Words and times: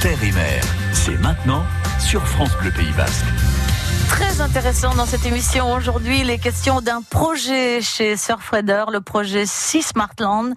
terre 0.00 0.24
et 0.24 0.32
mer. 0.32 0.62
C'est 0.92 1.20
maintenant 1.20 1.64
sur 1.98 2.26
France 2.26 2.56
Bleu 2.56 2.70
Pays 2.70 2.92
Basque. 2.96 3.26
Très 4.10 4.40
intéressant 4.40 4.94
dans 4.96 5.06
cette 5.06 5.24
émission 5.24 5.72
aujourd'hui, 5.72 6.24
les 6.24 6.38
questions 6.38 6.80
d'un 6.80 7.00
projet 7.00 7.80
chez 7.80 8.16
Surfrider, 8.16 8.84
le 8.92 9.00
projet 9.00 9.46
Sea 9.46 9.82
Smartland. 9.82 10.54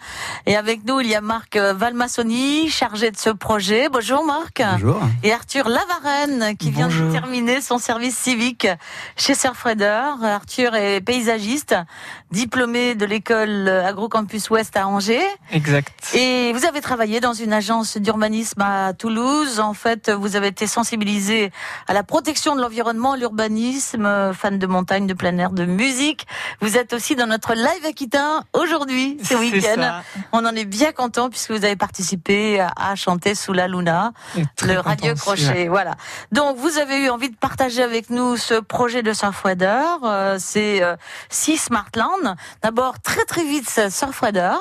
Et 0.48 0.56
avec 0.58 0.86
nous, 0.86 1.00
il 1.02 1.08
y 1.08 1.16
a 1.16 1.22
Marc 1.22 1.56
Valmassoni, 1.56 2.70
chargé 2.70 3.12
de 3.12 3.18
ce 3.18 3.30
projet. 3.30 3.90
Bonjour 3.90 4.26
Marc. 4.26 4.62
Bonjour. 4.74 5.00
Et 5.22 5.32
Arthur 5.32 5.70
Lavarenne, 5.70 6.58
qui 6.58 6.72
vient 6.72 6.88
de 6.88 7.12
terminer 7.12 7.62
son 7.62 7.78
service 7.78 8.18
civique 8.18 8.68
chez 9.16 9.36
Surfrider. 9.36 10.02
Arthur 10.24 10.74
est 10.74 11.00
paysagiste, 11.02 11.76
diplômé 12.32 12.96
de 12.96 13.06
l'école 13.06 13.70
Agrocampus 13.70 14.50
Ouest 14.50 14.76
à 14.76 14.88
Angers. 14.88 15.28
Exact. 15.52 15.94
Et 16.16 16.52
vous 16.54 16.66
avez 16.66 16.82
travaillé 16.82 17.20
dans 17.20 17.34
une 17.34 17.54
agence 17.54 17.98
d'urbanisme 17.98 18.62
à 18.62 18.94
Toulouse. 18.94 19.60
En 19.60 19.76
fait, 19.76 20.10
vous 20.10 20.36
avez 20.36 20.48
été 20.48 20.66
sensibilisé 20.66 21.52
à 21.88 21.94
la 21.94 22.04
protection 22.04 22.56
de 22.56 22.62
l'environnement, 22.62 23.16
l'urbanisme, 23.16 23.43
euh, 23.50 24.34
fan 24.34 24.60
de 24.60 24.68
montagne, 24.68 25.08
de 25.08 25.14
plein 25.14 25.38
air, 25.38 25.52
de 25.52 25.66
musique. 25.66 26.26
Vous 26.62 26.78
êtes 26.78 26.94
aussi 26.94 27.16
dans 27.16 27.28
notre 27.28 27.54
live 27.54 27.86
Aquitain 27.86 28.44
aujourd'hui, 28.54 29.18
ce 29.24 29.36
week-end. 29.36 30.02
On 30.32 30.46
en 30.46 30.56
est 30.56 30.66
bien 30.66 30.92
content 30.92 31.30
puisque 31.30 31.52
vous 31.52 31.66
avez 31.66 31.76
participé 31.76 32.60
à, 32.60 32.96
chanter 32.96 33.36
sous 33.36 33.54
la 33.54 33.68
luna, 33.68 34.14
le 34.36 34.80
radio 34.80 35.14
crochet. 35.16 35.68
Voilà. 35.68 35.96
Donc, 36.32 36.58
vous 36.58 36.78
avez 36.78 37.06
eu 37.06 37.10
envie 37.10 37.30
de 37.30 37.36
partager 37.36 37.84
avec 37.84 38.10
nous 38.10 38.38
ce 38.38 38.56
projet 38.56 39.04
de 39.04 39.14
Surfrider. 39.14 39.82
Euh, 40.04 40.38
c'est 40.40 40.84
euh, 40.84 40.96
Sea 41.30 41.58
Smartland. 41.58 42.36
D'abord, 42.62 43.00
très 43.02 43.26
très 43.26 43.44
vite, 43.44 43.66
c'est 43.68 43.90
Surfrider. 43.90 44.56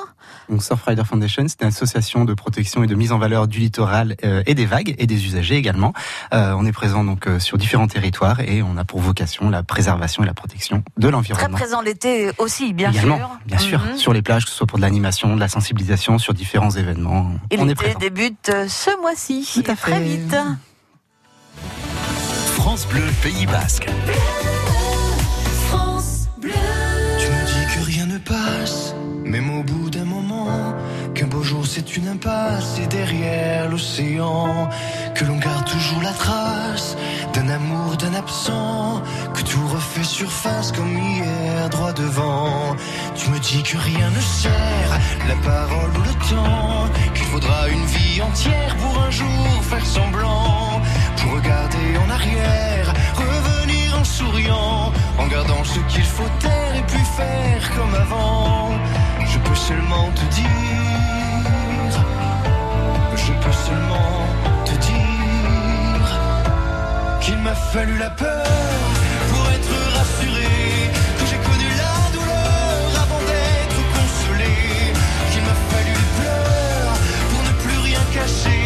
Donc 0.49 0.63
Surfrider 0.63 1.03
Foundation, 1.03 1.45
c'est 1.47 1.61
une 1.61 1.67
association 1.67 2.25
de 2.25 2.33
protection 2.33 2.83
et 2.83 2.87
de 2.87 2.95
mise 2.95 3.11
en 3.11 3.17
valeur 3.17 3.47
du 3.47 3.59
littoral 3.59 4.15
euh, 4.23 4.43
et 4.45 4.55
des 4.55 4.65
vagues 4.65 4.95
et 4.97 5.07
des 5.07 5.25
usagers 5.25 5.55
également. 5.55 5.93
Euh, 6.33 6.53
on 6.57 6.65
est 6.65 6.71
présent 6.71 7.03
donc 7.03 7.27
euh, 7.27 7.39
sur 7.39 7.57
différents 7.57 7.87
territoires 7.87 8.39
et 8.41 8.61
on 8.61 8.72
a 8.77 8.83
pour 8.83 8.99
vocation 9.01 9.49
la 9.49 9.63
préservation 9.63 10.23
et 10.23 10.25
la 10.25 10.33
protection 10.33 10.83
de 10.97 11.01
Très 11.01 11.11
l'environnement. 11.11 11.57
présent 11.57 11.81
l'été 11.81 12.31
aussi, 12.37 12.73
bien 12.73 12.91
également, 12.91 13.17
sûr. 13.17 13.29
bien 13.45 13.57
sûr, 13.57 13.79
Mhm. 13.79 13.97
sur 13.97 14.13
les 14.13 14.21
plages, 14.21 14.45
que 14.45 14.49
ce 14.51 14.55
soit 14.57 14.67
pour 14.67 14.77
de 14.77 14.83
l'animation, 14.83 15.35
de 15.35 15.39
la 15.39 15.47
sensibilisation, 15.47 16.17
sur 16.17 16.33
différents 16.33 16.71
événements. 16.71 17.31
Et 17.51 17.57
on 17.59 17.67
est 17.67 17.75
l'été 17.75 17.95
débute 17.99 18.49
euh, 18.49 18.67
ce 18.67 18.99
mois-ci. 19.01 19.49
Tout 19.63 19.71
à 19.71 19.75
Très 19.75 19.99
vite. 19.99 20.35
France 22.55 22.87
Bleu 22.87 23.03
Pays 23.21 23.45
Basque. 23.45 23.87
C'est 31.65 31.97
une 31.97 32.07
impasse 32.07 32.79
et 32.79 32.87
derrière 32.87 33.69
l'océan, 33.69 34.69
que 35.15 35.25
l'on 35.25 35.37
garde 35.37 35.65
toujours 35.65 36.01
la 36.01 36.11
trace 36.11 36.95
d'un 37.33 37.49
amour, 37.49 37.97
d'un 37.97 38.13
absent, 38.13 39.01
que 39.33 39.41
tout 39.41 39.67
refait 39.67 40.03
surface 40.03 40.71
comme 40.71 40.95
hier 40.97 41.69
droit 41.69 41.93
devant. 41.93 42.75
Tu 43.15 43.29
me 43.29 43.39
dis 43.39 43.63
que 43.63 43.77
rien 43.77 44.09
ne 44.09 44.21
sert, 44.21 44.91
la 45.27 45.35
parole 45.43 45.91
ou 45.97 46.03
le 46.03 46.15
temps, 46.29 46.89
qu'il 47.13 47.25
faudra 47.25 47.67
une 47.69 47.85
vie 47.85 48.21
entière 48.21 48.75
pour 48.77 49.01
un 49.01 49.11
jour 49.11 49.63
faire 49.63 49.85
semblant, 49.85 50.81
pour 51.17 51.31
regarder 51.33 51.87
en 52.05 52.09
arrière, 52.09 52.93
revenir 53.15 53.99
en 53.99 54.03
souriant, 54.03 54.91
en 55.17 55.27
gardant 55.27 55.63
ce 55.63 55.79
qu'il 55.91 56.05
faut 56.05 56.31
taire 56.39 56.75
et 56.75 56.83
puis 56.87 57.05
faire 57.17 57.63
comme 57.75 57.95
avant. 57.95 58.69
Je 59.25 59.39
peux 59.39 59.55
seulement 59.55 60.09
te 60.11 60.25
dire, 60.35 61.22
seulement 63.67 64.13
te 64.65 64.73
dire 64.87 66.09
qu'il 67.21 67.37
m'a 67.37 67.55
fallu 67.73 67.97
la 67.97 68.09
peur 68.09 68.45
pour 69.29 69.43
être 69.57 69.75
rassuré, 69.97 70.53
que 71.17 71.25
j'ai 71.29 71.41
connu 71.49 71.67
la 71.83 71.95
douleur 72.15 72.83
avant 73.03 73.23
d'être 73.29 73.81
consolé, 73.97 74.55
qu'il 75.31 75.43
m'a 75.49 75.57
fallu 75.71 75.93
les 76.01 76.09
pleurs 76.17 76.97
pour 77.29 77.41
ne 77.47 77.53
plus 77.63 77.79
rien 77.89 78.03
cacher, 78.17 78.65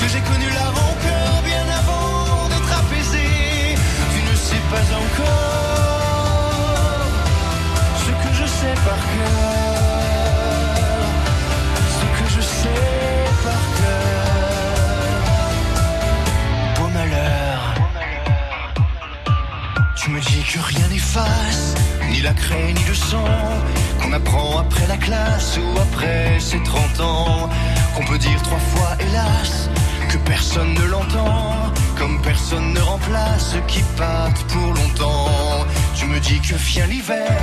que 0.00 0.06
j'ai 0.12 0.22
connu 0.30 0.48
la 0.60 0.66
rancœur 0.78 1.32
bien 1.50 1.66
avant 1.80 2.48
d'être 2.50 2.72
apaisé. 2.82 3.28
Tu 4.14 4.20
ne 4.30 4.34
sais 4.46 4.62
pas 4.72 4.86
encore 5.02 5.54
ce 8.04 8.10
que 8.22 8.30
je 8.40 8.46
sais 8.58 8.76
par 8.88 9.00
cœur, 9.14 9.53
la 22.24 22.32
craie 22.32 22.72
ni 22.72 22.84
le 22.84 22.94
sang, 22.94 23.28
qu'on 24.00 24.12
apprend 24.12 24.58
après 24.58 24.86
la 24.86 24.96
classe 24.96 25.58
ou 25.58 25.78
après 25.78 26.40
ses 26.40 26.62
30 26.62 27.00
ans, 27.00 27.50
qu'on 27.94 28.04
peut 28.06 28.16
dire 28.16 28.40
trois 28.42 28.64
fois 28.72 28.92
hélas, 28.98 29.68
que 30.08 30.16
personne 30.18 30.72
ne 30.72 30.84
l'entend, 30.86 31.54
comme 31.98 32.22
personne 32.22 32.72
ne 32.72 32.80
remplace 32.80 33.56
qui 33.68 33.82
partent 33.98 34.42
pour 34.44 34.72
longtemps. 34.72 35.66
Tu 35.94 36.06
me 36.06 36.18
dis 36.18 36.40
que 36.40 36.54
vient 36.54 36.86
l'hiver, 36.86 37.38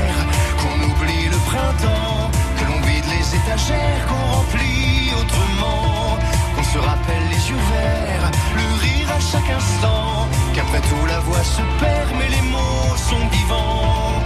qu'on 0.60 0.78
oublie 0.90 1.26
le 1.30 1.40
printemps, 1.52 2.32
que 2.58 2.66
l'on 2.66 2.82
vide 2.82 3.06
les 3.16 3.28
étagères, 3.40 4.04
qu'on 4.08 4.26
remplit 4.38 5.12
autrement, 5.22 6.18
qu'on 6.56 6.64
se 6.64 6.80
rappelle 6.80 7.26
les 7.30 7.44
yeux 7.50 7.64
verts, 7.76 8.32
le 8.56 8.68
rire 8.84 9.10
à 9.16 9.20
chaque 9.20 9.50
instant, 9.62 10.28
qu'après 10.56 10.82
tout 10.90 11.06
la 11.08 11.20
voix 11.20 11.44
se 11.44 11.62
perd, 11.80 12.10
mais 12.18 12.30
les 12.36 12.46
mots 12.50 12.96
sont 12.98 13.28
vivants. 13.28 14.21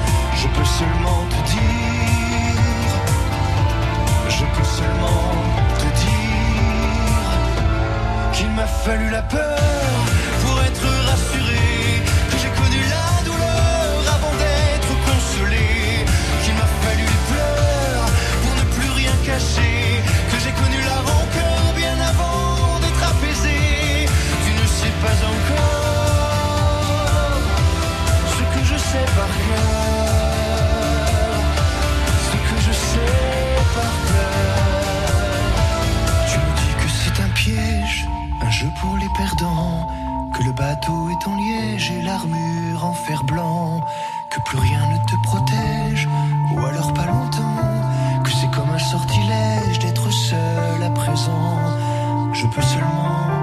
Je 0.46 0.50
peux 0.60 0.66
seulement 0.66 1.26
te 1.32 1.40
dire, 1.50 2.62
je 4.30 4.46
peux 4.46 4.64
seulement 4.64 5.32
te 5.80 5.90
dire 6.06 7.32
qu'il 8.32 8.50
m'a 8.52 8.68
fallu 8.68 9.10
la 9.10 9.24
peur 9.24 9.75
pour 38.80 38.98
les 38.98 39.10
perdants, 39.18 39.88
que 40.34 40.44
le 40.44 40.52
bateau 40.52 41.10
est 41.10 41.28
en 41.28 41.36
liège 41.36 41.92
et 41.92 42.02
l'armure 42.02 42.86
en 42.86 42.94
fer 42.94 43.24
blanc, 43.24 43.82
que 44.30 44.40
plus 44.42 44.58
rien 44.58 44.80
ne 44.92 44.98
te 44.98 45.16
protège, 45.24 46.08
ou 46.54 46.66
alors 46.66 46.94
pas 46.94 47.06
longtemps, 47.06 48.24
que 48.24 48.32
c'est 48.32 48.52
comme 48.52 48.70
un 48.70 48.80
sortilège 48.80 49.80
d'être 49.80 50.12
seul 50.12 50.84
à 50.84 50.90
présent. 50.90 51.60
Je 52.34 52.46
peux 52.48 52.62
seulement 52.62 53.35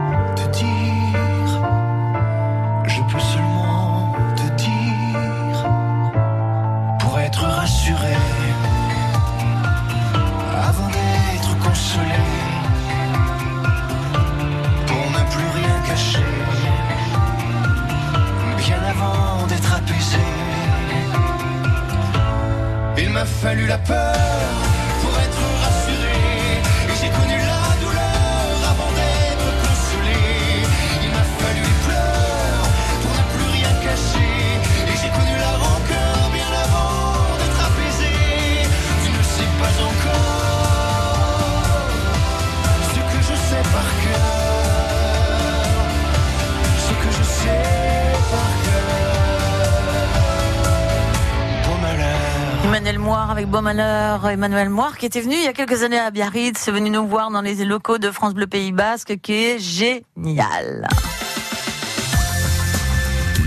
Emmanuel 52.93 53.09
Moire 53.09 53.31
avec 53.31 53.47
Beau 53.49 53.63
Malheur, 53.63 54.29
Emmanuel 54.29 54.69
Moire, 54.69 54.99
qui 54.99 55.07
était 55.07 55.23
venu 55.23 55.35
il 55.35 55.45
y 55.45 55.47
a 55.47 55.55
quelques 55.55 55.83
années 55.83 55.99
à 55.99 56.11
Biarritz, 56.11 56.69
venu 56.69 56.91
nous 56.91 57.07
voir 57.07 57.31
dans 57.31 57.41
les 57.41 57.65
locaux 57.65 57.97
de 57.97 58.11
France 58.11 58.35
Bleu 58.35 58.47
Pays 58.47 58.71
Basque, 58.71 59.17
qui 59.23 59.33
est 59.33 59.59
génial. 59.59 60.87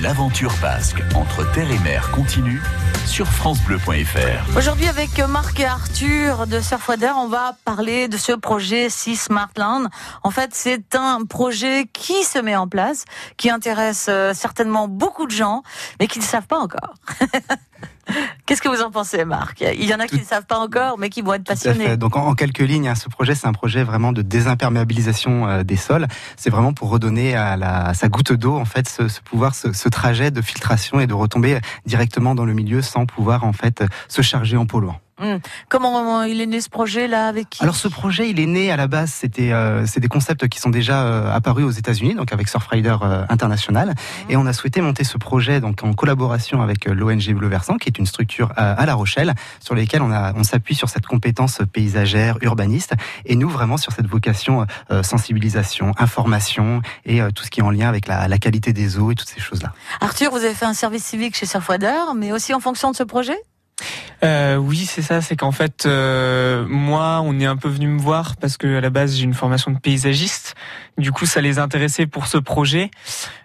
L'aventure 0.02 0.52
basque 0.64 1.04
entre 1.14 1.50
terre 1.52 1.70
et 1.70 1.78
mer 1.80 2.10
continue 2.10 2.60
sur 3.06 3.28
francebleu.fr. 3.28 4.58
Aujourd'hui 4.58 4.88
avec 4.88 5.20
Marc 5.20 5.60
et 5.60 5.66
Arthur 5.66 6.48
de 6.48 6.60
Surfwater, 6.60 7.16
on 7.18 7.28
va 7.28 7.56
parler 7.66 8.08
de 8.08 8.18
ce 8.18 8.32
projet 8.32 8.90
Sea 8.90 9.16
Smartland. 9.16 9.90
En 10.24 10.32
fait, 10.32 10.52
c'est 10.54 10.96
un 10.96 11.24
projet 11.24 11.88
qui 11.94 12.24
se 12.24 12.40
met 12.40 12.56
en 12.56 12.68
place, 12.68 13.06
qui 13.38 13.52
intéresse 13.52 14.08
euh, 14.10 14.34
certainement 14.34 14.88
beaucoup 14.88 15.28
de 15.28 15.32
gens, 15.32 15.62
mais 16.00 16.08
qui 16.08 16.18
ne 16.18 16.24
savent 16.24 16.48
pas 16.48 16.60
encore. 16.60 16.96
Qu'est-ce 18.46 18.62
que 18.62 18.70
vous 18.70 18.82
en 18.82 18.92
pensez, 18.92 19.26
Marc? 19.26 19.62
Il 19.62 19.86
y 19.86 19.94
en 19.94 20.00
a 20.00 20.08
qui 20.08 20.20
ne 20.20 20.24
savent 20.24 20.46
pas 20.46 20.58
encore, 20.58 20.98
mais 20.98 21.10
qui 21.10 21.22
vont 21.22 21.34
être 21.34 21.44
passionnés. 21.44 21.98
Donc, 21.98 22.16
en, 22.16 22.34
quelques 22.36 22.60
lignes, 22.60 22.88
hein, 22.88 22.96
ce 22.96 23.10
projet, 23.10 23.36
c'est 23.36 23.48
un 23.48 23.54
projet 23.54 23.84
vraiment 23.84 24.12
de 24.12 24.22
désimperméabilisation 24.22 25.48
euh, 25.48 25.64
des 25.64 25.78
sols. 25.78 26.08
C'est 26.38 26.50
vraiment 26.50 26.74
pour 26.74 26.90
redonner 26.90 27.36
à, 27.36 27.58
la, 27.58 27.94
sa 27.94 28.08
goutte 28.08 28.34
d'eau, 28.34 28.56
en 28.56 28.66
fait, 28.66 28.88
ce, 28.88 29.04
pouvoir, 29.22 29.56
ce, 29.56 29.90
trajet 29.90 30.32
de 30.32 30.42
filtration 30.42 31.00
et 31.00 31.08
de 31.08 31.14
retomber 31.14 31.60
directement 31.86 32.36
dans 32.36 32.46
le 32.46 32.54
milieu 32.54 32.82
sans 32.82 33.06
pouvoir, 33.06 33.44
en 33.44 33.54
fait, 33.54 33.84
se 34.08 34.22
charger 34.22 34.58
en 34.58 34.66
polluant. 34.66 35.00
Hmm. 35.18 35.38
Comment 35.70 36.24
il 36.24 36.42
est 36.42 36.46
né 36.46 36.60
ce 36.60 36.68
projet 36.68 37.08
là 37.08 37.30
avec 37.30 37.50
qui? 37.50 37.64
Alors 37.64 37.78
ce 37.78 37.88
projet, 37.88 38.30
il 38.30 38.38
est 38.38 38.46
né 38.46 38.70
à 38.70 38.76
la 38.76 38.88
base, 38.88 39.12
c'était 39.12 39.54
euh, 39.54 39.86
c'est 39.86 40.02
des 40.02 40.10
concepts 40.10 40.50
qui 40.50 40.60
sont 40.60 40.70
déjà 40.70 41.04
euh, 41.04 41.34
apparus 41.34 41.66
aux 41.66 41.72
États-Unis, 41.72 42.16
donc 42.16 42.34
avec 42.34 42.50
Surfrider 42.50 42.98
euh, 43.02 43.26
International, 43.30 43.94
et 44.28 44.36
on 44.36 44.46
a 44.46 44.52
souhaité 44.52 44.82
monter 44.82 45.06
ce 45.06 45.18
projet 45.18 45.62
donc 45.62 45.86
en 45.86 45.94
collaboration 45.94 46.62
avec 46.62 46.84
l'ONG 46.84 47.34
Bleu 47.34 47.48
Versant, 47.48 47.78
qui 47.78 47.88
est 47.88 47.98
une 47.98 48.06
structure 48.06 48.52
à, 48.58 48.86
La 48.86 48.94
Rochelle, 48.94 49.34
sur 49.62 49.74
lesquelles 49.74 50.02
on 50.02 50.12
a 50.12 50.34
on 50.36 50.44
s'appuie 50.44 50.76
sur 50.76 50.90
cette 50.90 51.06
compétence 51.06 51.62
paysagère, 51.72 52.38
urbaniste, 52.42 52.94
et 53.26 53.38
nous 53.38 53.48
vraiment 53.50 53.78
sur 53.78 53.94
cette 53.94 54.08
vocation 54.08 54.68
sensibilisation, 55.02 55.94
information 55.98 56.82
et 57.06 57.22
tout 57.34 57.46
ce 57.46 57.50
qui 57.50 57.62
est 57.62 57.64
en 57.64 57.72
lien 57.72 57.88
avec 57.88 58.08
la, 58.08 58.28
la 58.28 58.38
qualité 58.38 58.74
des 58.74 59.00
eaux 59.00 59.12
et 59.12 59.16
toutes 59.16 59.30
ces 59.30 59.40
choses 59.40 59.62
là. 59.64 59.72
Arthur, 60.02 60.32
vous 60.32 60.44
avez 60.44 60.54
fait 60.54 60.66
un 60.66 60.74
service 60.74 61.06
civique 61.06 61.38
chez 61.38 61.46
Surfrider, 61.46 62.02
mais 62.16 62.34
aussi 62.34 62.54
en 62.54 62.60
fonction 62.60 62.92
de 62.92 62.96
ce 62.98 63.04
projet? 63.04 63.38
Euh, 64.24 64.56
oui, 64.56 64.86
c'est 64.86 65.02
ça. 65.02 65.22
C'est 65.22 65.36
qu'en 65.36 65.52
fait, 65.52 65.86
euh, 65.86 66.66
moi, 66.68 67.22
on 67.24 67.40
est 67.40 67.46
un 67.46 67.58
peu 67.58 67.70
venu 67.70 67.88
me 67.88 68.00
voir 68.00 68.36
parce 68.38 68.58
que 68.58 68.78
à 68.78 68.82
la 68.82 68.90
base, 68.90 69.16
j'ai 69.16 69.24
une 69.24 69.34
formation 69.34 69.72
de 69.72 69.80
paysagiste. 69.80 70.56
Du 70.98 71.12
coup, 71.12 71.26
ça 71.26 71.42
les 71.42 71.60
intéressait 71.60 72.08
pour 72.08 72.28
ce 72.28 72.38
projet 72.38 72.90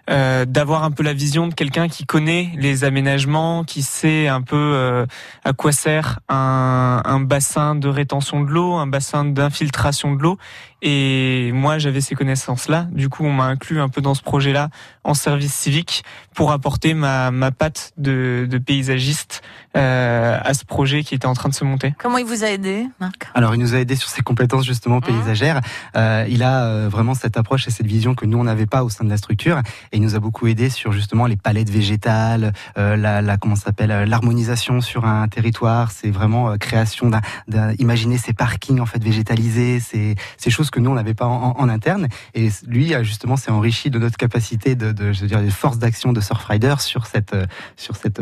euh, 0.09 0.45
d'avoir 0.45 0.83
un 0.83 0.91
peu 0.91 1.03
la 1.03 1.13
vision 1.13 1.47
de 1.47 1.53
quelqu'un 1.53 1.89
qui 1.89 2.05
connaît 2.05 2.51
les 2.55 2.85
aménagements, 2.85 3.63
qui 3.65 3.81
sait 3.81 4.27
un 4.29 4.41
peu 4.41 4.55
euh, 4.55 5.05
à 5.43 5.51
quoi 5.51 5.71
sert 5.73 6.19
un, 6.29 7.01
un 7.03 7.19
bassin 7.19 7.75
de 7.75 7.89
rétention 7.89 8.41
de 8.41 8.49
l'eau, 8.49 8.75
un 8.75 8.87
bassin 8.87 9.25
d'infiltration 9.25 10.13
de 10.13 10.21
l'eau. 10.21 10.37
Et 10.83 11.51
moi, 11.53 11.77
j'avais 11.77 12.01
ces 12.01 12.15
connaissances-là. 12.15 12.87
Du 12.91 13.07
coup, 13.07 13.23
on 13.23 13.31
m'a 13.31 13.43
inclus 13.43 13.79
un 13.79 13.89
peu 13.89 14.01
dans 14.01 14.15
ce 14.15 14.23
projet-là 14.23 14.69
en 15.03 15.13
service 15.13 15.53
civique 15.53 16.03
pour 16.33 16.51
apporter 16.51 16.95
ma, 16.95 17.29
ma 17.29 17.51
patte 17.51 17.91
de, 17.97 18.47
de 18.49 18.57
paysagiste 18.57 19.43
euh, 19.77 20.39
à 20.43 20.53
ce 20.55 20.65
projet 20.65 21.03
qui 21.03 21.13
était 21.13 21.27
en 21.27 21.33
train 21.33 21.49
de 21.49 21.53
se 21.53 21.63
monter. 21.63 21.93
Comment 21.99 22.17
il 22.17 22.25
vous 22.25 22.43
a 22.43 22.47
aidé, 22.47 22.87
Marc? 22.99 23.29
Alors, 23.35 23.53
il 23.53 23.59
nous 23.59 23.75
a 23.75 23.77
aidé 23.77 23.95
sur 23.95 24.09
ses 24.09 24.23
compétences 24.23 24.65
justement 24.65 24.97
mmh. 24.97 25.01
paysagères. 25.01 25.61
Euh, 25.95 26.25
il 26.27 26.41
a 26.41 26.63
euh, 26.63 26.89
vraiment 26.89 27.13
cette 27.13 27.37
approche 27.41 27.67
et 27.67 27.71
cette 27.71 27.87
vision 27.87 28.15
que 28.15 28.25
nous 28.25 28.37
on 28.37 28.45
n'avait 28.45 28.65
pas 28.65 28.83
au 28.83 28.89
sein 28.89 29.03
de 29.03 29.09
la 29.09 29.17
structure, 29.17 29.57
et 29.91 29.97
il 29.97 30.01
nous 30.01 30.15
a 30.15 30.19
beaucoup 30.19 30.47
aidé 30.47 30.69
sur 30.69 30.91
justement 30.93 31.27
les 31.27 31.35
palettes 31.35 31.69
végétales, 31.69 32.53
euh, 32.77 32.95
la, 32.95 33.21
la 33.21 33.37
comment 33.37 33.55
s'appelle 33.55 33.91
euh, 33.91 34.05
l'harmonisation 34.05 34.81
sur 34.81 35.05
un 35.05 35.27
territoire. 35.27 35.91
C'est 35.91 36.11
vraiment 36.11 36.57
création 36.57 37.11
d'un, 37.47 37.73
imaginer 37.79 38.17
ces 38.17 38.33
parkings 38.33 38.79
en 38.79 38.85
fait 38.85 39.03
végétalisés, 39.03 39.79
ces, 39.79 40.15
ces 40.37 40.49
choses 40.49 40.69
que 40.69 40.79
nous 40.79 40.89
on 40.89 40.95
n'avait 40.95 41.13
pas 41.13 41.27
en, 41.27 41.69
interne. 41.69 42.07
Et 42.33 42.49
lui 42.67 42.93
justement 43.03 43.35
s'est 43.35 43.51
enrichi 43.51 43.89
de 43.89 43.99
notre 43.99 44.17
capacité 44.17 44.75
de, 44.75 44.91
de 44.91 45.11
je 45.11 45.21
veux 45.21 45.27
dire, 45.27 45.41
de 45.41 45.49
force 45.49 45.77
d'action 45.77 46.13
de 46.13 46.21
Surfrider 46.21 46.75
sur 46.79 47.05
cette 47.05 47.35
sur 47.75 47.95
cette 47.95 48.21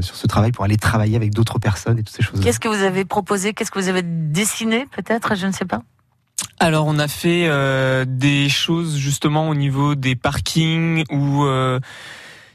sur 0.00 0.16
ce 0.16 0.26
travail 0.26 0.52
pour 0.52 0.64
aller 0.64 0.76
travailler 0.76 1.16
avec 1.16 1.32
d'autres 1.34 1.58
personnes 1.58 1.98
et 1.98 2.02
toutes 2.02 2.16
ces 2.16 2.22
choses. 2.22 2.40
Qu'est-ce 2.40 2.60
que 2.60 2.68
vous 2.68 2.82
avez 2.82 3.04
proposé? 3.04 3.54
Qu'est-ce 3.54 3.70
que 3.70 3.78
vous 3.78 3.88
avez 3.88 4.02
dessiné 4.02 4.86
peut-être? 4.94 5.34
Je 5.34 5.46
ne 5.46 5.52
sais 5.52 5.64
pas. 5.64 5.82
Alors 6.58 6.86
on 6.86 6.98
a 6.98 7.08
fait 7.08 7.46
euh, 7.48 8.04
des 8.06 8.48
choses 8.48 8.96
justement 8.96 9.48
au 9.48 9.54
niveau 9.54 9.94
des 9.94 10.16
parkings 10.16 11.04
ou 11.10 11.44
euh, 11.44 11.80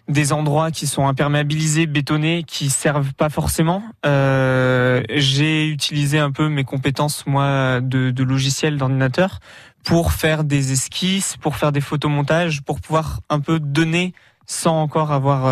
des 0.08 0.34
endroits 0.34 0.72
qui 0.72 0.88
sont 0.88 1.08
imperméabilisés, 1.08 1.86
bétonnés, 1.86 2.44
qui 2.44 2.70
servent 2.70 3.14
pas 3.14 3.30
forcément. 3.30 3.84
Euh, 4.06 5.04
j'ai 5.10 5.68
utilisé 5.68 6.18
un 6.18 6.32
peu 6.32 6.50
mes 6.50 6.64
compétences 6.64 7.26
moi 7.28 7.80
de, 7.80 8.10
de 8.10 8.24
logiciel 8.24 8.78
d'ordinateur 8.78 9.40
pour 9.84 10.14
faire 10.14 10.44
des 10.44 10.72
esquisses, 10.72 11.38
pour 11.38 11.56
faire 11.56 11.72
des 11.72 11.82
photomontages, 11.82 12.62
pour 12.64 12.82
pouvoir 12.82 13.22
un 13.30 13.40
peu 13.40 13.60
donner 13.60 14.14
sans 14.48 14.82
encore 14.82 15.12
avoir 15.12 15.46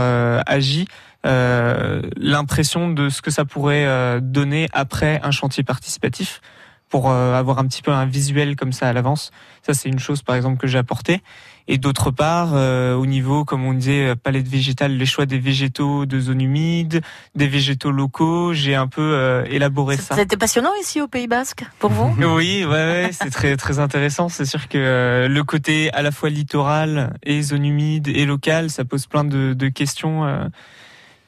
agi 0.47 0.87
euh, 1.25 2.01
l'impression 2.15 2.89
de 2.89 3.09
ce 3.09 3.21
que 3.21 3.29
ça 3.29 3.43
pourrait 3.43 3.85
euh, 3.85 4.21
donner 4.21 4.69
après 4.71 5.19
un 5.21 5.31
chantier 5.31 5.63
participatif 5.63 6.39
pour 6.89 7.09
euh, 7.09 7.33
avoir 7.33 7.59
un 7.59 7.67
petit 7.67 7.81
peu 7.81 7.91
un 7.91 8.05
visuel 8.05 8.55
comme 8.55 8.73
ça 8.73 8.87
à 8.87 8.93
l'avance. 8.93 9.31
Ça, 9.65 9.73
c'est 9.73 9.89
une 9.89 9.99
chose, 9.99 10.21
par 10.21 10.35
exemple, 10.35 10.57
que 10.57 10.67
j'ai 10.67 10.77
apporté. 10.77 11.21
Et 11.67 11.77
d'autre 11.77 12.09
part, 12.09 12.53
au 12.53 13.05
niveau, 13.05 13.45
comme 13.45 13.63
on 13.63 13.73
disait, 13.73 14.15
palette 14.15 14.47
végétale, 14.47 14.97
les 14.97 15.05
choix 15.05 15.27
des 15.27 15.37
végétaux 15.37 16.07
de 16.07 16.19
zones 16.19 16.41
humides, 16.41 17.01
des 17.35 17.47
végétaux 17.47 17.91
locaux, 17.91 18.53
j'ai 18.53 18.73
un 18.73 18.87
peu 18.87 19.43
élaboré 19.47 19.97
ça. 19.97 20.19
Été 20.19 20.35
passionnant 20.35 20.71
ici 20.81 20.99
au 20.99 21.07
Pays 21.07 21.27
Basque 21.27 21.63
pour 21.77 21.91
vous? 21.91 22.11
Oui, 22.17 22.65
ouais, 22.65 22.71
ouais 22.71 23.09
c'est 23.11 23.29
très 23.29 23.55
très 23.55 23.77
intéressant. 23.77 24.29
C'est 24.29 24.45
sûr 24.45 24.67
que 24.67 25.27
le 25.29 25.43
côté 25.43 25.93
à 25.93 26.01
la 26.01 26.09
fois 26.09 26.31
littoral 26.31 27.13
et 27.21 27.43
zone 27.43 27.65
humide 27.65 28.07
et 28.07 28.25
local, 28.25 28.71
ça 28.71 28.83
pose 28.83 29.05
plein 29.05 29.23
de, 29.23 29.53
de 29.53 29.67
questions 29.67 30.49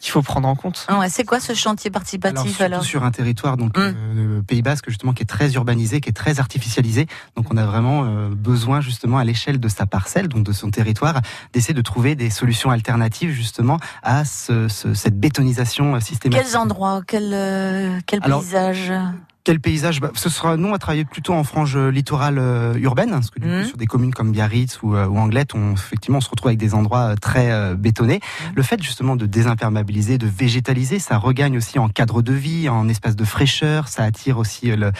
qu'il 0.01 0.11
faut 0.11 0.21
prendre 0.21 0.47
en 0.47 0.55
compte. 0.55 0.85
Ah 0.89 1.07
c'est 1.09 1.23
quoi 1.23 1.39
ce 1.39 1.53
chantier 1.53 1.91
participatif 1.91 2.59
alors, 2.59 2.79
alors 2.79 2.83
sur 2.83 3.03
un 3.03 3.11
territoire 3.11 3.55
donc 3.55 3.77
hum. 3.77 3.93
euh, 4.17 4.41
Pays 4.41 4.61
Basque 4.61 4.89
justement 4.89 5.13
qui 5.13 5.23
est 5.23 5.27
très 5.27 5.53
urbanisé, 5.53 6.01
qui 6.01 6.09
est 6.09 6.13
très 6.13 6.39
artificialisé. 6.39 7.07
Donc 7.35 7.45
on 7.53 7.57
a 7.57 7.65
vraiment 7.65 8.03
euh, 8.03 8.29
besoin 8.29 8.81
justement 8.81 9.19
à 9.19 9.23
l'échelle 9.23 9.59
de 9.59 9.67
sa 9.67 9.85
parcelle, 9.85 10.27
donc 10.27 10.43
de 10.43 10.51
son 10.51 10.71
territoire, 10.71 11.21
d'essayer 11.53 11.73
de 11.73 11.81
trouver 11.81 12.15
des 12.15 12.29
solutions 12.29 12.71
alternatives 12.71 13.31
justement 13.31 13.77
à 14.03 14.25
ce, 14.25 14.67
cette 14.67 15.19
bétonisation 15.19 15.95
euh, 15.95 15.99
systématique. 15.99 16.45
Quels 16.45 16.57
endroits, 16.57 17.01
quel, 17.05 17.31
euh, 17.33 17.99
quel 18.07 18.21
paysage? 18.21 18.91
Quel 19.43 19.59
paysage 19.59 19.99
bah, 19.99 20.11
Ce 20.13 20.29
sera 20.29 20.57
nous 20.57 20.73
à 20.73 20.79
travailler 20.79 21.05
plutôt 21.05 21.33
en 21.33 21.43
frange 21.43 21.75
euh, 21.75 21.89
littorale 21.89 22.37
euh, 22.37 22.73
urbaine, 22.75 23.11
parce 23.11 23.29
que 23.29 23.39
du 23.39 23.47
coup, 23.47 23.53
mmh. 23.53 23.65
sur 23.65 23.77
des 23.77 23.85
communes 23.85 24.13
comme 24.13 24.31
Biarritz 24.31 24.81
ou, 24.81 24.95
euh, 24.95 25.07
ou 25.07 25.17
Anglette, 25.17 25.55
on 25.55 25.73
effectivement 25.73 26.17
on 26.19 26.21
se 26.21 26.29
retrouve 26.29 26.49
avec 26.49 26.59
des 26.59 26.73
endroits 26.73 27.15
très 27.15 27.75
bétonnés. 27.75 28.17
Mmh. 28.17 28.43
Le 28.55 28.63
fait 28.63 28.81
justement 28.81 29.15
de 29.15 29.25
désimperméabiliser, 29.25 30.17
de 30.17 30.27
végétaliser, 30.27 30.99
ça 30.99 31.17
regagne 31.17 31.57
aussi 31.57 31.79
en 31.79 31.89
cadre 31.89 32.21
de 32.21 32.33
vie, 32.33 32.69
en 32.69 32.87
espace 32.87 33.15
de 33.15 33.25
fraîcheur, 33.25 33.87
ça 33.87 34.03
attire 34.03 34.37
aussi 34.37 34.75
le, 34.75 34.91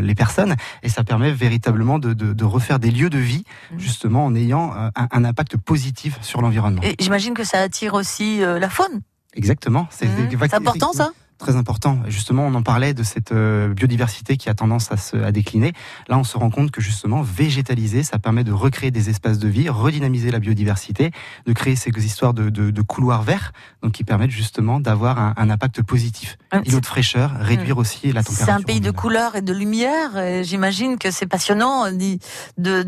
les 0.00 0.14
personnes 0.14 0.56
et 0.82 0.88
ça 0.88 1.04
permet 1.04 1.32
véritablement 1.32 1.98
de, 1.98 2.12
de, 2.12 2.32
de 2.32 2.44
refaire 2.44 2.78
des 2.78 2.90
lieux 2.90 3.10
de 3.10 3.18
vie 3.18 3.44
mmh. 3.72 3.78
justement 3.78 4.24
en 4.24 4.34
ayant 4.34 4.72
un, 4.74 4.90
un 4.94 5.24
impact 5.24 5.56
positif 5.56 6.18
sur 6.20 6.42
l'environnement. 6.42 6.82
Et 6.82 6.96
j'imagine 6.98 7.34
que 7.34 7.44
ça 7.44 7.60
attire 7.60 7.94
aussi 7.94 8.40
la 8.40 8.68
faune. 8.68 9.02
Exactement, 9.34 9.86
c'est 9.90 10.08
important 10.54 10.92
ça? 10.92 11.12
Très 11.38 11.56
important. 11.56 12.00
Justement, 12.06 12.46
on 12.46 12.54
en 12.54 12.62
parlait 12.62 12.94
de 12.94 13.02
cette 13.02 13.32
euh, 13.32 13.72
biodiversité 13.72 14.36
qui 14.36 14.48
a 14.48 14.54
tendance 14.54 14.90
à 14.92 14.96
se 14.96 15.16
à 15.16 15.32
décliner. 15.32 15.72
Là, 16.08 16.18
on 16.18 16.24
se 16.24 16.36
rend 16.36 16.50
compte 16.50 16.70
que 16.70 16.80
justement, 16.80 17.22
végétaliser, 17.22 18.02
ça 18.02 18.18
permet 18.18 18.44
de 18.44 18.52
recréer 18.52 18.90
des 18.90 19.10
espaces 19.10 19.38
de 19.38 19.48
vie, 19.48 19.68
redynamiser 19.68 20.30
la 20.30 20.38
biodiversité, 20.38 21.10
de 21.46 21.52
créer 21.52 21.76
ces 21.76 21.90
histoires 21.90 22.34
de, 22.34 22.50
de, 22.50 22.70
de 22.70 22.82
couloirs 22.82 23.22
verts, 23.22 23.52
donc 23.82 23.92
qui 23.92 24.04
permettent 24.04 24.30
justement 24.30 24.80
d'avoir 24.80 25.18
un, 25.18 25.34
un, 25.36 25.50
impact 25.50 25.82
positif. 25.82 26.38
Ah, 26.50 26.60
Îlot 26.64 26.80
de 26.80 26.86
fraîcheur, 26.86 27.32
réduire 27.40 27.76
hmm. 27.76 27.80
aussi 27.80 28.12
la 28.12 28.22
température. 28.22 28.46
C'est 28.46 28.52
un 28.52 28.62
pays 28.62 28.80
de 28.80 28.90
couleurs 28.90 29.36
et 29.36 29.42
de 29.42 29.52
lumière. 29.52 30.42
J'imagine 30.42 30.98
que 30.98 31.10
c'est 31.10 31.26
passionnant 31.26 31.90
de 31.90 32.82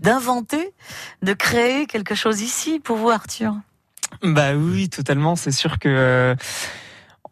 d'inventer, 0.00 0.72
de, 1.22 1.28
de 1.28 1.32
créer 1.32 1.86
quelque 1.86 2.14
chose 2.14 2.40
ici 2.40 2.80
pour 2.82 2.96
vous, 2.96 3.10
Arthur. 3.10 3.54
Bah 4.22 4.54
oui, 4.54 4.88
totalement. 4.88 5.36
C'est 5.36 5.52
sûr 5.52 5.78
que 5.78 5.88
euh, 5.88 6.34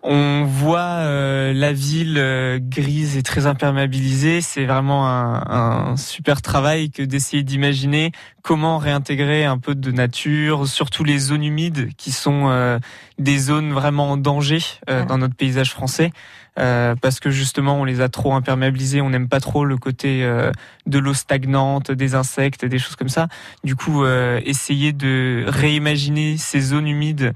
on 0.02 0.44
voit 0.44 0.80
euh, 0.80 1.52
la 1.52 1.72
ville 1.72 2.16
euh, 2.18 2.58
grise 2.60 3.16
et 3.16 3.22
très 3.22 3.46
imperméabilisée. 3.46 4.40
C'est 4.40 4.64
vraiment 4.64 5.06
un, 5.06 5.96
super 5.96 6.42
travail 6.42 6.90
que 6.90 7.02
d'essayer 7.02 7.42
d'imaginer 7.42 8.12
comment 8.42 8.78
réintégrer 8.78 9.44
un 9.44 9.58
peu 9.58 9.74
de 9.74 9.92
nature, 9.92 10.66
surtout 10.66 11.04
les 11.04 11.18
zones 11.18 11.44
humides 11.44 11.90
qui 11.96 12.10
sont 12.10 12.48
euh, 12.48 12.78
des 13.18 13.38
zones 13.38 13.72
vraiment 13.72 14.10
en 14.10 14.16
danger 14.16 14.58
dans 14.88 15.18
notre 15.18 15.36
paysage 15.36 15.70
français. 15.70 16.10
Euh, 16.58 16.94
parce 17.00 17.18
que 17.18 17.30
justement 17.30 17.80
on 17.80 17.84
les 17.84 18.02
a 18.02 18.10
trop 18.10 18.34
imperméabilisés, 18.34 19.00
on 19.00 19.08
n'aime 19.08 19.28
pas 19.28 19.40
trop 19.40 19.64
le 19.64 19.78
côté 19.78 20.22
euh, 20.22 20.52
de 20.84 20.98
l'eau 20.98 21.14
stagnante, 21.14 21.90
des 21.90 22.14
insectes, 22.14 22.66
des 22.66 22.78
choses 22.78 22.96
comme 22.96 23.08
ça. 23.08 23.28
Du 23.64 23.74
coup, 23.74 24.04
euh, 24.04 24.38
essayer 24.44 24.92
de 24.92 25.44
réimaginer 25.46 26.36
ces 26.36 26.60
zones 26.60 26.88
humides 26.88 27.32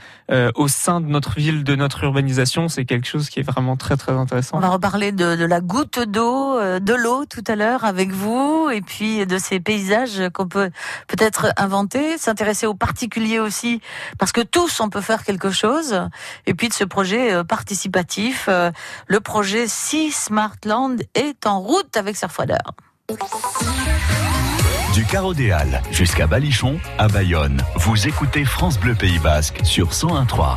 au 0.55 0.69
sein 0.69 1.01
de 1.01 1.07
notre 1.07 1.37
ville, 1.37 1.65
de 1.65 1.77
notre 1.77 2.05
urbanisation 2.05 2.56
c'est 2.69 2.85
quelque 2.85 3.07
chose 3.07 3.29
qui 3.29 3.41
est 3.41 3.43
vraiment 3.43 3.77
très 3.77 3.97
très 3.97 4.13
intéressant. 4.13 4.57
On 4.57 4.61
va 4.61 4.69
reparler 4.69 5.13
de, 5.13 5.37
de 5.37 5.45
la 5.45 5.61
goutte 5.61 6.01
d'eau, 6.01 6.59
euh, 6.59 6.81
de 6.81 6.95
l'eau 6.95 7.25
tout 7.27 7.45
à 7.47 7.57
l'heure 7.57 7.85
avec 7.85 8.11
vous, 8.11 8.71
et 8.73 8.81
puis 8.81 9.27
de 9.27 9.39
ces 9.39 9.61
paysages 9.61 10.23
qu'on 10.33 10.49
peut 10.49 10.71
peut-être 11.07 11.53
inventer, 11.57 12.19
s'intéresser 12.19 12.67
aux 12.67 12.75
particuliers 12.75 13.39
aussi, 13.39 13.81
parce 14.19 14.33
que 14.33 14.41
tous 14.41 14.81
on 14.81 14.89
peut 14.89 15.01
faire 15.01 15.25
quelque 15.25 15.51
chose, 15.51 16.09
et 16.47 16.55
puis 16.55 16.69
de 16.69 16.75
ce 16.75 16.85
projet 16.85 17.33
euh, 17.33 17.45
participatif, 17.45 18.47
euh, 18.49 18.71
le 19.07 19.21
projet 19.21 19.67
Sea 19.69 20.11
Smartland 20.11 21.03
est 21.15 21.47
en 21.47 21.61
route 21.61 21.97
avec 21.97 22.17
Surfwater. 22.17 22.59
Du 24.95 25.05
Carreau 25.05 25.35
des 25.35 25.53
Halles 25.53 25.83
jusqu'à 25.91 26.27
Balichon, 26.27 26.81
à 26.99 27.07
Bayonne, 27.09 27.63
vous 27.77 28.09
écoutez 28.09 28.45
France 28.45 28.81
Bleu 28.81 28.95
Pays 28.95 29.19
Basque 29.19 29.61
sur 29.63 29.91
101.3. 29.91 30.57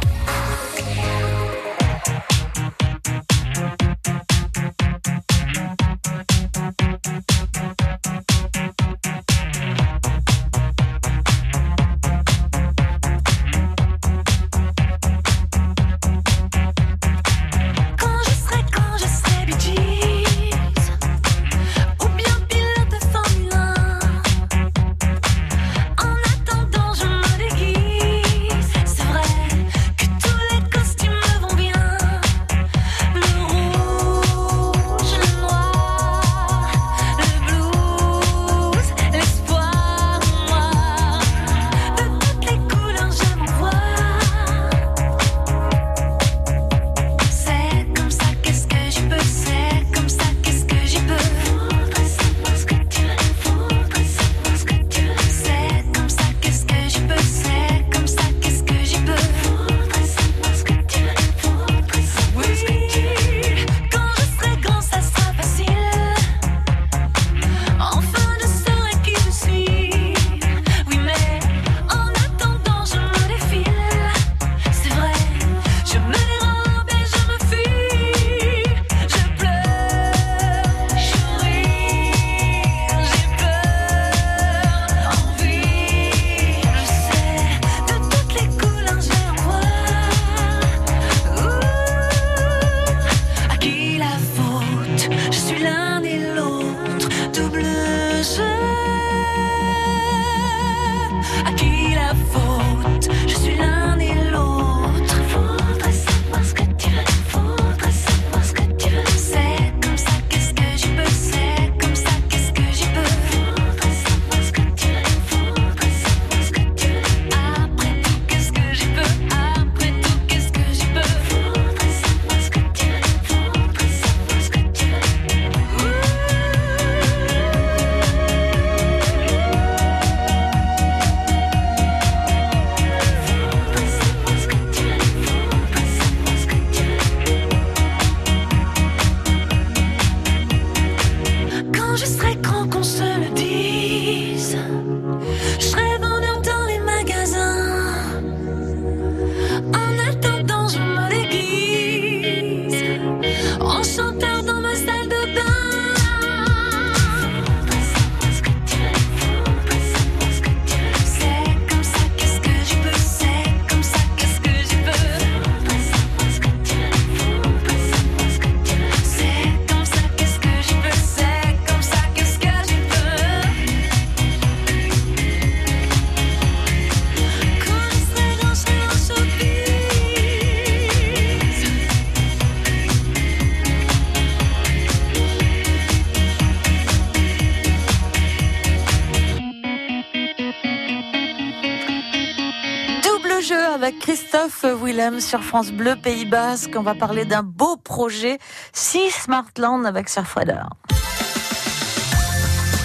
Christophe 194.00 194.66
Willem 194.82 195.20
sur 195.20 195.44
France 195.44 195.72
Bleu 195.72 195.96
Pays 195.96 196.26
Basque. 196.26 196.72
On 196.76 196.82
va 196.82 196.96
parler 196.96 197.26
d'un 197.26 197.44
beau 197.44 197.78
projet 197.78 198.40
Sea 198.74 199.10
Smartland 199.12 199.86
avec 199.86 200.10
Surfrider. 200.10 200.62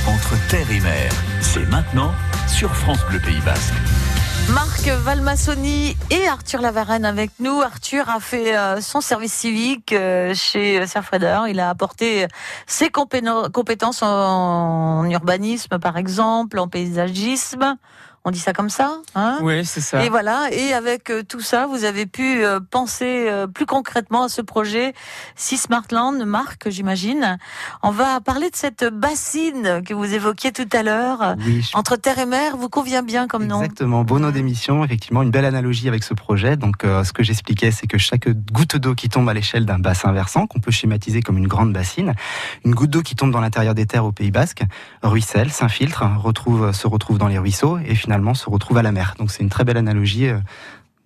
Entre 0.06 0.48
terre 0.48 0.70
et 0.70 0.80
mer, 0.80 1.12
c'est 1.40 1.66
maintenant 1.70 2.12
sur 2.48 2.74
France 2.74 2.98
Bleu 3.08 3.20
Pays 3.20 3.40
Basque. 3.40 3.74
Marc 4.50 4.86
Valmassoni 4.86 5.96
et 6.10 6.28
Arthur 6.28 6.60
Lavarenne 6.60 7.04
avec 7.04 7.30
nous. 7.38 7.62
Arthur 7.62 8.10
a 8.10 8.20
fait 8.20 8.56
euh, 8.56 8.80
son 8.80 9.00
service 9.00 9.32
civique 9.32 9.92
euh, 9.92 10.34
chez 10.34 10.86
Surfrider. 10.86 11.38
Il 11.48 11.60
a 11.60 11.70
apporté 11.70 12.26
ses 12.66 12.90
compétences 12.90 14.02
en, 14.02 15.00
en 15.00 15.10
urbanisme, 15.10 15.78
par 15.78 15.96
exemple, 15.96 16.58
en 16.58 16.68
paysagisme. 16.68 17.76
On 18.26 18.30
dit 18.30 18.38
ça 18.38 18.54
comme 18.54 18.70
ça, 18.70 19.00
hein 19.14 19.38
Oui, 19.42 19.66
c'est 19.66 19.82
ça. 19.82 20.02
Et 20.02 20.08
voilà, 20.08 20.48
et 20.50 20.72
avec 20.72 21.10
euh, 21.10 21.22
tout 21.22 21.40
ça, 21.42 21.66
vous 21.66 21.84
avez 21.84 22.06
pu 22.06 22.42
euh, 22.42 22.58
penser 22.58 23.26
euh, 23.28 23.46
plus 23.46 23.66
concrètement 23.66 24.22
à 24.22 24.28
ce 24.30 24.40
projet 24.40 24.94
Sea 25.36 25.58
Smartland, 25.58 26.24
Marc, 26.24 26.70
j'imagine. 26.70 27.36
On 27.82 27.90
va 27.90 28.22
parler 28.22 28.48
de 28.48 28.56
cette 28.56 28.84
bassine 28.84 29.82
que 29.86 29.92
vous 29.92 30.14
évoquiez 30.14 30.52
tout 30.52 30.66
à 30.72 30.82
l'heure. 30.82 31.34
Oui, 31.44 31.60
je- 31.60 31.76
Entre 31.76 31.96
terre 31.96 32.18
et 32.18 32.24
mer, 32.24 32.56
vous 32.56 32.70
convient 32.70 33.02
bien 33.02 33.28
comme 33.28 33.44
nom 33.46 33.60
Exactement, 33.60 34.04
beau 34.04 34.18
nom 34.18 34.30
d'émission, 34.30 34.82
effectivement, 34.82 35.20
une 35.20 35.30
belle 35.30 35.44
analogie 35.44 35.88
avec 35.88 36.02
ce 36.02 36.14
projet. 36.14 36.56
Donc, 36.56 36.82
euh, 36.84 37.04
ce 37.04 37.12
que 37.12 37.22
j'expliquais, 37.22 37.72
c'est 37.72 37.86
que 37.86 37.98
chaque 37.98 38.30
goutte 38.30 38.76
d'eau 38.76 38.94
qui 38.94 39.10
tombe 39.10 39.28
à 39.28 39.34
l'échelle 39.34 39.66
d'un 39.66 39.78
bassin 39.78 40.12
versant, 40.12 40.46
qu'on 40.46 40.60
peut 40.60 40.70
schématiser 40.70 41.20
comme 41.20 41.36
une 41.36 41.46
grande 41.48 41.74
bassine, 41.74 42.14
une 42.64 42.74
goutte 42.74 42.88
d'eau 42.90 43.02
qui 43.02 43.16
tombe 43.16 43.32
dans 43.32 43.40
l'intérieur 43.42 43.74
des 43.74 43.84
terres 43.84 44.06
au 44.06 44.12
Pays 44.12 44.30
Basque, 44.30 44.62
ruisselle, 45.02 45.50
s'infiltre, 45.52 46.04
retrouve, 46.18 46.72
se 46.72 46.86
retrouve 46.86 47.18
dans 47.18 47.28
les 47.28 47.36
ruisseaux 47.38 47.76
et 47.84 47.94
finalement 47.94 48.13
se 48.34 48.48
retrouve 48.48 48.78
à 48.78 48.82
la 48.82 48.92
mer. 48.92 49.14
Donc, 49.18 49.30
c'est 49.30 49.42
une 49.42 49.48
très 49.48 49.64
belle 49.64 49.76
analogie 49.76 50.28
euh, 50.28 50.38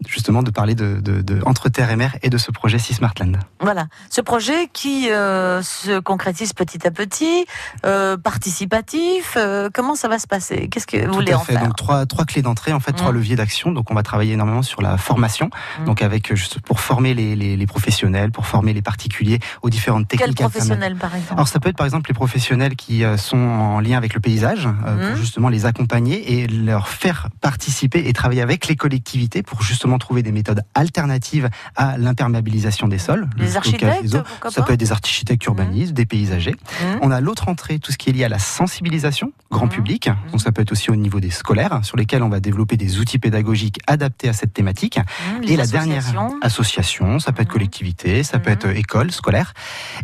justement 0.06 0.42
de 0.42 0.50
parler 0.50 0.74
de, 0.74 1.00
de, 1.00 1.22
de 1.22 1.40
entre 1.44 1.68
terre 1.68 1.90
et 1.90 1.96
mer 1.96 2.16
et 2.22 2.30
de 2.30 2.38
ce 2.38 2.50
projet 2.52 2.78
Sea 2.78 2.94
Smartland. 2.94 3.36
Voilà, 3.60 3.86
ce 4.10 4.20
projet 4.20 4.68
qui 4.72 5.10
euh, 5.10 5.62
se 5.62 5.98
concrétise 5.98 6.52
petit 6.52 6.86
à 6.86 6.90
petit, 6.90 7.46
euh, 7.84 8.16
participatif. 8.16 9.34
euh, 9.36 9.68
comment 9.72 9.94
ça 9.94 10.08
va 10.08 10.18
se 10.18 10.26
passer? 10.26 10.68
Qu'est-ce 10.68 10.86
que 10.86 10.96
vous 10.98 11.06
Tout 11.06 11.12
voulez 11.14 11.32
à 11.32 11.38
en 11.38 11.44
faire? 11.44 11.62
Donc 11.62 11.76
trois 11.76 12.06
trois 12.06 12.24
clés 12.24 12.42
d'entrée, 12.42 12.72
en 12.72 12.80
fait 12.80 12.92
trois 12.92 13.12
Mm. 13.12 13.14
leviers 13.16 13.36
d'action. 13.36 13.72
Donc 13.72 13.90
on 13.90 13.94
va 13.94 14.02
travailler 14.02 14.32
énormément 14.34 14.62
sur 14.62 14.82
la 14.82 14.96
formation, 14.98 15.50
Mm. 15.80 15.84
donc 15.86 16.02
avec 16.02 16.34
juste 16.34 16.60
pour 16.60 16.80
former 16.80 17.14
les, 17.14 17.34
les, 17.36 17.56
les 17.56 17.66
professionnels, 17.66 18.30
pour 18.30 18.46
former 18.46 18.72
les 18.72 18.82
particuliers 18.82 19.40
aux 19.62 19.70
différentes 19.70 20.06
techniques. 20.08 20.28
alternatives. 20.30 20.58
professionnel, 20.60 20.96
par 20.96 21.14
exemple? 21.14 21.32
Alors 21.34 21.48
ça 21.48 21.58
peut 21.60 21.68
être 21.68 21.76
par 21.76 21.86
exemple 21.86 22.08
les 22.10 22.14
professionnels 22.14 22.76
qui 22.76 23.02
sont 23.16 23.36
en 23.38 23.80
lien 23.80 23.96
avec 23.96 24.14
le 24.14 24.20
paysage, 24.20 24.68
pour 24.68 25.16
justement 25.16 25.48
les 25.48 25.66
accompagner 25.66 26.34
et 26.40 26.46
leur 26.46 26.88
faire 26.88 27.28
participer 27.40 28.08
et 28.08 28.12
travailler 28.12 28.42
avec 28.42 28.66
les 28.68 28.76
collectivités 28.76 29.42
pour 29.42 29.62
justement 29.62 29.87
trouver 29.96 30.22
des 30.22 30.32
méthodes 30.32 30.60
alternatives 30.74 31.48
à 31.76 31.96
l'imperméabilisation 31.96 32.88
des 32.88 32.98
sols, 32.98 33.26
stockage 33.36 33.56
architectes, 33.56 34.02
des 34.02 34.16
eaux. 34.16 34.22
Ça 34.50 34.62
peut 34.62 34.74
être 34.74 34.80
des 34.80 34.92
architectes 34.92 35.46
urbanistes, 35.46 35.94
des 35.94 36.04
paysagers. 36.04 36.56
Mhm. 36.82 36.98
On 37.00 37.10
a 37.10 37.22
l'autre 37.22 37.48
entrée, 37.48 37.78
tout 37.78 37.92
ce 37.92 37.96
qui 37.96 38.10
est 38.10 38.12
lié 38.12 38.24
à 38.24 38.28
la 38.28 38.38
sensibilisation 38.38 39.32
grand 39.50 39.64
Mhm. 39.64 39.70
public. 39.72 40.10
Donc 40.32 40.42
ça 40.42 40.52
peut 40.52 40.60
être 40.60 40.72
aussi 40.72 40.90
au 40.90 40.96
niveau 40.96 41.20
des 41.20 41.30
scolaires, 41.30 41.80
sur 41.82 41.96
lesquels 41.96 42.22
on 42.22 42.28
va 42.28 42.40
développer 42.40 42.76
des 42.76 42.98
outils 42.98 43.18
pédagogiques 43.18 43.78
adaptés 43.86 44.28
à 44.28 44.34
cette 44.34 44.52
thématique. 44.52 44.98
Et 45.44 45.56
la 45.56 45.66
dernière 45.66 46.04
association, 46.42 47.18
ça 47.20 47.32
peut 47.32 47.42
être 47.42 47.48
collectivité, 47.48 48.22
ça 48.24 48.38
peut 48.38 48.50
être 48.50 48.66
euh, 48.66 48.74
école, 48.74 49.12
scolaire. 49.12 49.54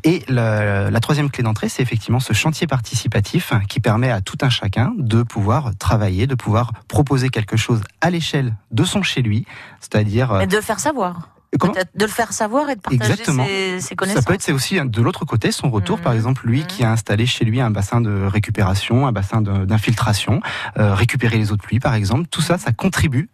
Et 0.04 0.22
le- 0.28 0.88
la 0.90 1.00
troisième 1.00 1.30
clé 1.30 1.42
d'entrée, 1.42 1.68
c'est 1.68 1.82
effectivement 1.82 2.20
ce 2.20 2.32
chantier 2.32 2.66
participatif 2.66 3.52
qui 3.68 3.80
permet 3.80 4.10
à 4.10 4.20
tout 4.20 4.38
un 4.42 4.48
chacun 4.50 4.92
de 4.96 5.22
pouvoir 5.22 5.72
travailler, 5.78 6.26
de 6.26 6.34
pouvoir 6.34 6.72
proposer 6.88 7.28
quelque 7.28 7.56
chose 7.56 7.80
à 8.00 8.10
l'échelle 8.10 8.54
de 8.70 8.84
son 8.84 9.02
chez 9.02 9.22
lui, 9.22 9.46
c'est-à-dire 9.84 10.32
euh, 10.32 10.40
Et 10.40 10.46
de 10.46 10.60
faire 10.60 10.80
savoir. 10.80 11.30
comment 11.60 11.72
de 11.72 12.04
le 12.04 12.10
faire 12.10 12.32
savoir 12.32 12.68
et 12.70 12.74
de 12.76 12.80
partager 12.80 13.12
Exactement. 13.12 13.44
ses, 13.46 13.80
ses 13.80 13.88
ça 13.90 13.94
connaissances. 13.94 14.24
peut 14.24 14.34
être 14.34 14.42
c'est 14.42 14.52
aussi 14.52 14.80
de 14.82 15.02
l'autre 15.02 15.24
côté 15.24 15.52
son 15.52 15.70
retour, 15.70 15.98
Mhm. 15.98 16.02
par 16.02 16.12
exemple 16.14 16.46
lui 16.46 16.60
Mhm. 16.60 16.66
qui 16.66 16.84
a 16.84 16.90
installé 16.90 17.26
chez 17.26 17.44
lui 17.44 17.60
un 17.60 17.70
bassin 17.70 18.00
de 18.00 18.26
récupération, 18.26 19.06
un 19.06 19.12
bassin 19.12 19.40
de- 19.40 19.64
d'infiltration, 19.64 20.40
euh, 20.78 20.94
récupérer 20.94 21.38
les 21.38 21.52
eaux 21.52 21.56
de 21.56 21.62
pluie 21.62 21.78
par 21.80 21.94
exemple. 21.94 22.26
Tout 22.28 22.42
ça, 22.42 22.58
ça 22.58 22.72
contribue 22.72 23.28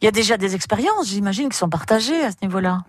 Il 0.00 0.06
y 0.06 0.08
a 0.08 0.12
déjà 0.12 0.38
des 0.38 0.54
expériences, 0.54 1.08
j'imagine, 1.08 1.50
qui 1.50 1.58
sont 1.58 1.68
partagées 1.68 2.24
à 2.24 2.30
ce 2.30 2.36
niveau-là. 2.42 2.84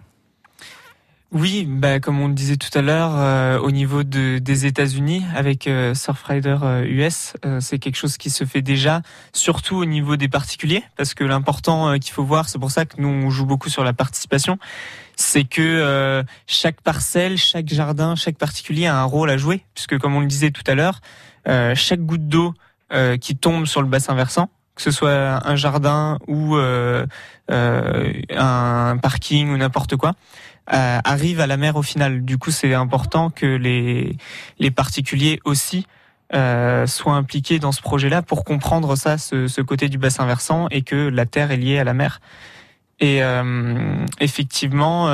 Oui, 1.34 1.66
bah, 1.66 2.02
comme 2.02 2.20
on 2.20 2.28
le 2.28 2.34
disait 2.34 2.58
tout 2.58 2.78
à 2.78 2.82
l'heure, 2.82 3.14
euh, 3.16 3.58
au 3.58 3.72
niveau 3.72 4.04
de, 4.04 4.38
des 4.40 4.66
États-Unis, 4.66 5.24
avec 5.34 5.66
euh, 5.66 5.94
Surfrider 5.94 6.58
euh, 6.62 6.84
US, 6.84 7.36
euh, 7.46 7.62
c'est 7.62 7.80
quelque 7.80 7.96
chose 7.96 8.18
qui 8.18 8.30
se 8.30 8.44
fait 8.44 8.62
déjà, 8.62 9.02
surtout 9.32 9.78
au 9.78 9.86
niveau 9.86 10.18
des 10.18 10.28
particuliers, 10.28 10.84
parce 10.98 11.14
que 11.14 11.24
l'important 11.24 11.88
euh, 11.88 11.98
qu'il 12.00 12.12
faut 12.12 12.26
voir, 12.26 12.50
c'est 12.50 12.60
pour 12.60 12.70
ça 12.70 12.84
que 12.84 13.00
nous 13.00 13.08
on 13.08 13.30
joue 13.30 13.46
beaucoup 13.46 13.70
sur 13.70 13.86
la 13.86 13.94
participation, 13.94 14.60
c'est 15.16 15.46
que 15.46 15.62
euh, 15.62 16.22
chaque 16.48 16.82
parcelle, 16.82 17.38
chaque 17.38 17.70
jardin, 17.70 18.16
chaque 18.16 18.38
particulier 18.38 18.88
a 18.88 19.00
un 19.00 19.06
rôle 19.06 19.30
à 19.30 19.38
jouer, 19.38 19.64
puisque 19.74 19.98
comme 20.00 20.14
on 20.16 20.20
le 20.20 20.28
disait 20.28 20.52
tout 20.52 20.64
à 20.68 20.76
l'heure, 20.76 21.00
euh, 21.48 21.76
chaque 21.76 22.02
goutte 22.02 22.28
d'eau 22.28 22.54
euh, 22.92 23.16
qui 23.16 23.38
tombe 23.38 23.68
sur 23.68 23.82
le 23.82 23.88
bassin 23.88 24.16
versant, 24.16 24.50
que 24.76 24.82
ce 24.82 24.92
soit 24.92 25.48
un 25.48 25.56
jardin 25.56 26.18
ou 26.28 26.58
euh, 26.58 27.06
euh, 27.52 28.12
un 28.36 28.98
parking 28.98 29.50
ou 29.50 29.58
n'importe 29.58 29.96
quoi, 29.96 30.14
euh, 30.74 31.00
arrive 31.04 31.40
à 31.40 31.48
la 31.48 31.58
mer 31.58 31.76
au 31.76 31.84
final. 31.84 32.24
Du 32.24 32.38
coup, 32.38 32.52
c'est 32.52 32.74
important 32.74 33.30
que 33.30 33.46
les, 33.46 34.16
les 34.60 34.72
particuliers 34.72 35.40
aussi 35.46 35.86
euh, 36.34 36.88
soient 36.88 37.16
impliqués 37.16 37.60
dans 37.60 37.72
ce 37.72 37.82
projet-là 37.82 38.22
pour 38.22 38.46
comprendre 38.46 38.96
ça, 38.96 39.18
ce, 39.18 39.48
ce 39.48 39.62
côté 39.62 39.90
du 39.90 39.98
bassin 39.98 40.26
versant 40.26 40.68
et 40.72 40.82
que 40.82 41.10
la 41.10 41.26
terre 41.26 41.52
est 41.52 41.58
liée 41.58 41.80
à 41.80 41.84
la 41.84 41.94
mer. 41.94 42.22
Et 43.00 43.24
euh, 43.24 44.06
effectivement, 44.20 45.10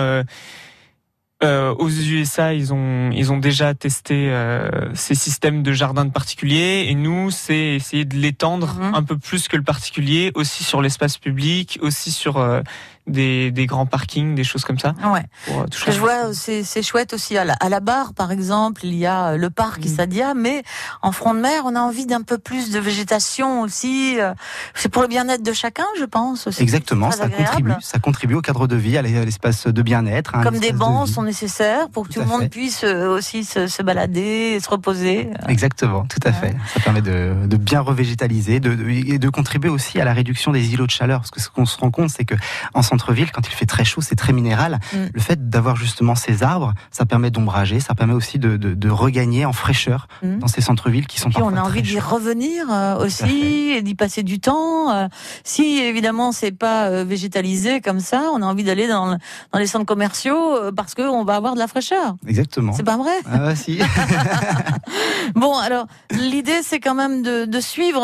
euh, 1.44 1.74
aux 1.76 1.90
USA, 1.90 2.54
ils 2.54 2.74
ont 2.74 3.12
ils 3.12 3.32
ont 3.32 3.38
déjà 3.38 3.74
testé 3.76 4.30
euh, 4.32 4.70
ces 4.96 5.14
systèmes 5.14 5.62
de 5.62 5.72
jardins 5.72 6.04
de 6.06 6.12
particuliers 6.12 6.88
et 6.90 6.96
nous, 6.96 7.30
c'est 7.30 7.76
essayer 7.76 8.06
de 8.06 8.16
l'étendre 8.16 8.76
Mhm. 8.80 8.96
un 8.96 9.04
peu 9.04 9.18
plus 9.18 9.48
que 9.48 9.56
le 9.56 9.62
particulier, 9.64 10.32
aussi 10.34 10.64
sur 10.64 10.82
l'espace 10.82 11.18
public, 11.20 11.78
aussi 11.82 12.12
sur 12.12 12.38
euh, 12.38 12.62
des, 13.08 13.52
des 13.52 13.66
grands 13.66 13.86
parkings, 13.86 14.36
des 14.36 14.44
choses 14.44 14.64
comme 14.66 14.80
ça. 14.80 14.94
Ouais. 15.12 15.24
Pour, 15.46 15.62
euh, 15.62 15.66
je 15.72 16.00
vois, 16.00 16.34
c'est 16.34 16.64
c'est 16.64 16.84
chouette 16.84 17.14
aussi 17.14 17.38
à 17.38 17.46
la, 17.46 17.54
à 17.54 17.70
la 17.70 17.80
barre, 17.80 18.14
par 18.14 18.32
exemple, 18.32 18.82
il 18.86 18.96
y 18.96 19.06
a 19.06 19.30
euh, 19.30 19.38
le 19.38 19.50
parc 19.50 19.80
Mm. 19.82 19.88
Issadia, 19.88 20.34
mais 20.34 20.64
en 21.02 21.12
front 21.12 21.34
de 21.34 21.40
mer, 21.40 21.64
on 21.66 21.76
a 21.76 21.80
envie 21.80 22.06
d'un 22.06 22.22
peu 22.22 22.38
plus 22.38 22.72
de 22.72 22.80
végétation 22.80 23.62
aussi. 23.62 24.20
euh, 24.20 24.34
C'est 24.74 24.90
pour 24.90 25.02
le 25.02 25.08
bien-être 25.08 25.44
de 25.44 25.54
chacun, 25.54 25.86
je 26.00 26.06
pense. 26.06 26.48
aussi. 26.48 26.62
exactement, 26.62 27.12
ça 27.12 27.26
agréable. 27.26 27.46
contribue, 27.48 27.74
ça 27.82 28.00
contribue 28.00 28.34
au 28.36 28.42
cadre 28.42 28.68
de 28.68 28.76
vie, 28.76 28.98
à 28.98 29.02
l'espace 29.02 29.68
de 29.68 29.82
bien-être. 29.82 30.36
un 30.36 30.44
Comme 30.44 30.60
des 30.60 30.72
de 30.72 30.78
bancs 30.78 31.08
sont 31.08 31.24
nécessaires 31.24 31.90
pour 31.90 32.04
que 32.08 32.14
Tout 32.14 32.20
tout, 32.20 32.26
le 32.26 32.32
monde 32.32 32.42
fait. 32.44 32.50
puisse 32.50 32.84
euh, 32.84 33.08
aussi 33.16 33.44
se, 33.44 33.68
se 33.68 33.82
balader, 33.84 34.56
et 34.56 34.60
se 34.60 34.70
reposer. 34.70 35.30
Exactement, 35.48 36.06
tout 36.06 36.20
à 36.26 36.32
fait. 36.34 36.56
Ça 36.74 36.80
permet 36.80 37.02
de, 37.02 37.46
de 37.48 37.58
bien 37.58 37.82
revégétaliser 37.82 38.60
de, 38.60 38.76
de- 38.76 38.90
et 38.90 39.20
de 39.20 39.30
contribuer 39.30 39.70
aussi 39.70 40.00
à 40.02 40.06
la 40.06 40.14
réduction 40.14 40.52
des 40.52 40.74
îlots 40.74 40.86
de 40.88 40.92
chaleur. 40.92 41.20
Parce 41.22 41.32
que 41.32 41.40
ce 41.40 41.50
qu'on 41.50 41.66
se 41.66 41.78
rend 41.78 41.92
compte, 41.92 42.10
c'est 42.10 42.26
que 42.26 42.36
en 42.74 42.82
centre-ville, 42.98 43.32
quand 43.32 43.48
il 43.48 43.54
fait 43.54 43.66
très 43.66 43.84
chaud, 43.86 44.02
c'est 44.02 44.16
très 44.16 44.34
minéral. 44.34 44.80
Mm. 44.94 44.98
Le 45.14 45.20
fait 45.22 45.50
d'avoir 45.50 45.76
justement 45.76 46.16
ces 46.16 46.42
arbres, 46.44 46.74
ça 46.92 47.06
permet 47.06 47.30
d'ombrager, 47.32 47.80
ça 47.80 47.94
permet 47.96 48.14
aussi 48.14 48.40
de, 48.40 48.58
de, 48.58 48.74
de 48.74 48.90
regagner 48.90 49.46
en 49.46 49.54
fraîcheur 49.54 50.08
Mm. 50.24 50.40
dans 50.40 50.48
ces 50.48 50.62
centres-villes 50.62 51.06
qui 51.08 51.20
sont 51.20 51.30
Puis 51.30 51.38
on 51.42 51.52
parfois 51.52 51.62
a 51.62 51.66
envie 51.70 51.82
d'y 51.84 52.00
revenir 52.00 52.66
euh, 52.72 52.98
aussi 53.06 53.72
et 53.76 53.82
d'y 53.84 53.94
passer 53.96 54.24
du 54.24 54.40
temps. 54.40 54.92
euh. 54.92 55.08
Si 55.44 55.78
évidemment 55.80 56.32
c'est 56.32 56.52
pas 56.52 56.86
euh, 56.88 57.04
végétalisé 57.04 57.82
comme 57.82 58.00
ça, 58.00 58.30
on 58.34 58.42
a 58.42 58.46
envie 58.46 58.64
d'aller 58.64 58.88
dans, 58.88 59.12
le- 59.12 59.18
dans 59.54 59.60
les 59.60 59.68
centres 59.68 59.86
commerciaux 59.86 60.56
euh, 60.56 60.72
parce 60.72 60.94
que 60.96 61.04
on 61.04 61.24
va 61.24 61.36
avoir 61.36 61.54
de 61.54 61.60
la 61.60 61.68
fraîcheur. 61.68 62.16
Exactement. 62.28 62.74
C'est 62.74 62.84
pas 62.84 62.98
vrai? 62.98 63.16
Ah, 63.32 63.56
si. 63.56 63.80
Bon, 65.36 65.56
alors 65.58 65.86
l'idée 66.12 66.62
c'est 66.64 66.80
quand 66.80 66.96
même 66.96 67.22
de, 67.22 67.46
de 67.46 67.60
suivre 67.60 68.02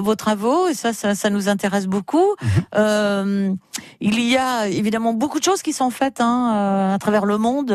vos 0.00 0.14
travaux 0.16 0.68
et 0.68 0.74
ça, 0.74 0.92
ça, 0.92 1.14
ça 1.14 1.30
nous 1.30 1.48
intéresse 1.48 1.86
beaucoup. 1.86 2.34
Mhm. 2.42 2.48
Euh, 2.74 3.52
il 4.26 4.32
y 4.32 4.36
a 4.36 4.66
évidemment 4.66 5.12
beaucoup 5.12 5.38
de 5.38 5.44
choses 5.44 5.62
qui 5.62 5.72
sont 5.72 5.90
faites 5.90 6.20
hein, 6.20 6.52
euh, 6.52 6.94
à 6.94 6.98
travers 6.98 7.24
le 7.26 7.38
monde. 7.38 7.70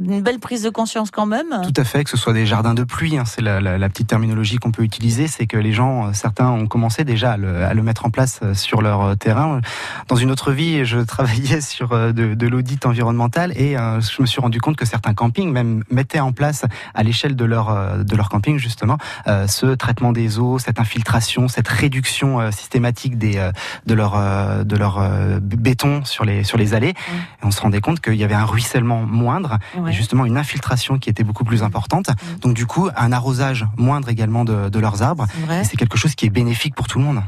Une 0.00 0.22
belle 0.22 0.40
prise 0.40 0.62
de 0.64 0.70
conscience 0.70 1.12
quand 1.12 1.24
même. 1.26 1.46
Tout 1.62 1.80
à 1.80 1.84
fait, 1.84 2.02
que 2.02 2.10
ce 2.10 2.16
soit 2.16 2.32
des 2.32 2.46
jardins 2.46 2.74
de 2.74 2.82
pluie, 2.82 3.16
hein, 3.16 3.22
c'est 3.24 3.40
la, 3.42 3.60
la- 3.60 3.78
la 3.78 3.88
petite 3.88 4.08
terminologie 4.08 4.56
qu'on 4.56 4.72
peut 4.72 4.82
utiliser, 4.82 5.28
c'est 5.28 5.46
que 5.46 5.56
les 5.56 5.72
gens, 5.72 6.08
euh, 6.08 6.10
certains 6.12 6.48
ont 6.50 6.66
commencé 6.66 7.04
déjà 7.04 7.32
à 7.32 7.36
le, 7.36 7.64
à 7.64 7.72
le 7.74 7.82
mettre 7.84 8.04
en 8.04 8.10
place 8.10 8.40
euh, 8.42 8.54
sur 8.54 8.82
leur 8.82 9.02
euh, 9.02 9.14
terrain. 9.14 9.60
Dans 10.08 10.16
une 10.16 10.32
autre 10.32 10.50
vie, 10.50 10.84
je 10.84 10.98
travaillais 11.04 11.60
sur 11.60 11.90
de, 11.90 12.34
de 12.34 12.46
l'audit 12.48 12.84
environnemental 12.86 13.52
et 13.56 13.76
euh, 13.78 14.00
je 14.00 14.20
me 14.20 14.26
suis 14.26 14.40
rendu 14.40 14.60
compte 14.60 14.74
que 14.76 14.84
certains 14.84 15.14
campings 15.14 15.52
même 15.52 15.84
mettaient 15.90 16.18
en 16.18 16.32
place 16.32 16.64
à 16.94 17.02
l'échelle 17.04 17.36
de 17.36 17.44
leur 17.44 17.98
de 18.04 18.16
leur 18.16 18.28
camping 18.30 18.58
justement 18.58 18.98
euh, 19.28 19.46
ce 19.46 19.66
traitement 19.76 20.10
des 20.12 20.40
eaux, 20.40 20.58
cette 20.58 20.80
infiltration, 20.80 21.46
cette 21.46 21.68
réduction 21.68 22.40
euh, 22.40 22.50
systématique 22.50 23.16
des 23.16 23.50
de 23.86 23.94
leur 23.94 24.64
de 24.64 24.76
leur 24.76 25.00
béton 25.40 26.04
sur 26.04 26.24
les 26.24 26.42
sur 26.42 26.58
les 26.58 26.74
allées. 26.74 26.90
Et 26.90 27.44
on 27.44 27.52
se 27.52 27.60
rendait 27.60 27.80
compte 27.80 28.00
qu'il 28.00 28.14
y 28.16 28.24
avait 28.24 28.34
un 28.34 28.44
ruissellement 28.44 29.02
moindre 29.02 29.58
Ouais. 29.84 29.90
et 29.90 29.94
justement 29.94 30.24
une 30.24 30.36
infiltration 30.38 30.98
qui 30.98 31.10
était 31.10 31.24
beaucoup 31.24 31.44
plus 31.44 31.62
importante. 31.62 32.06
Donc 32.40 32.54
du 32.54 32.66
coup, 32.66 32.88
un 32.96 33.12
arrosage 33.12 33.66
moindre 33.76 34.08
également 34.08 34.44
de, 34.44 34.68
de 34.68 34.78
leurs 34.78 35.02
arbres. 35.02 35.26
C'est 35.64 35.76
quelque 35.76 35.96
chose 35.98 36.14
qui 36.14 36.26
est 36.26 36.30
bénéfique 36.30 36.74
pour 36.74 36.86
tout 36.86 36.98
le 36.98 37.04
monde. 37.04 37.22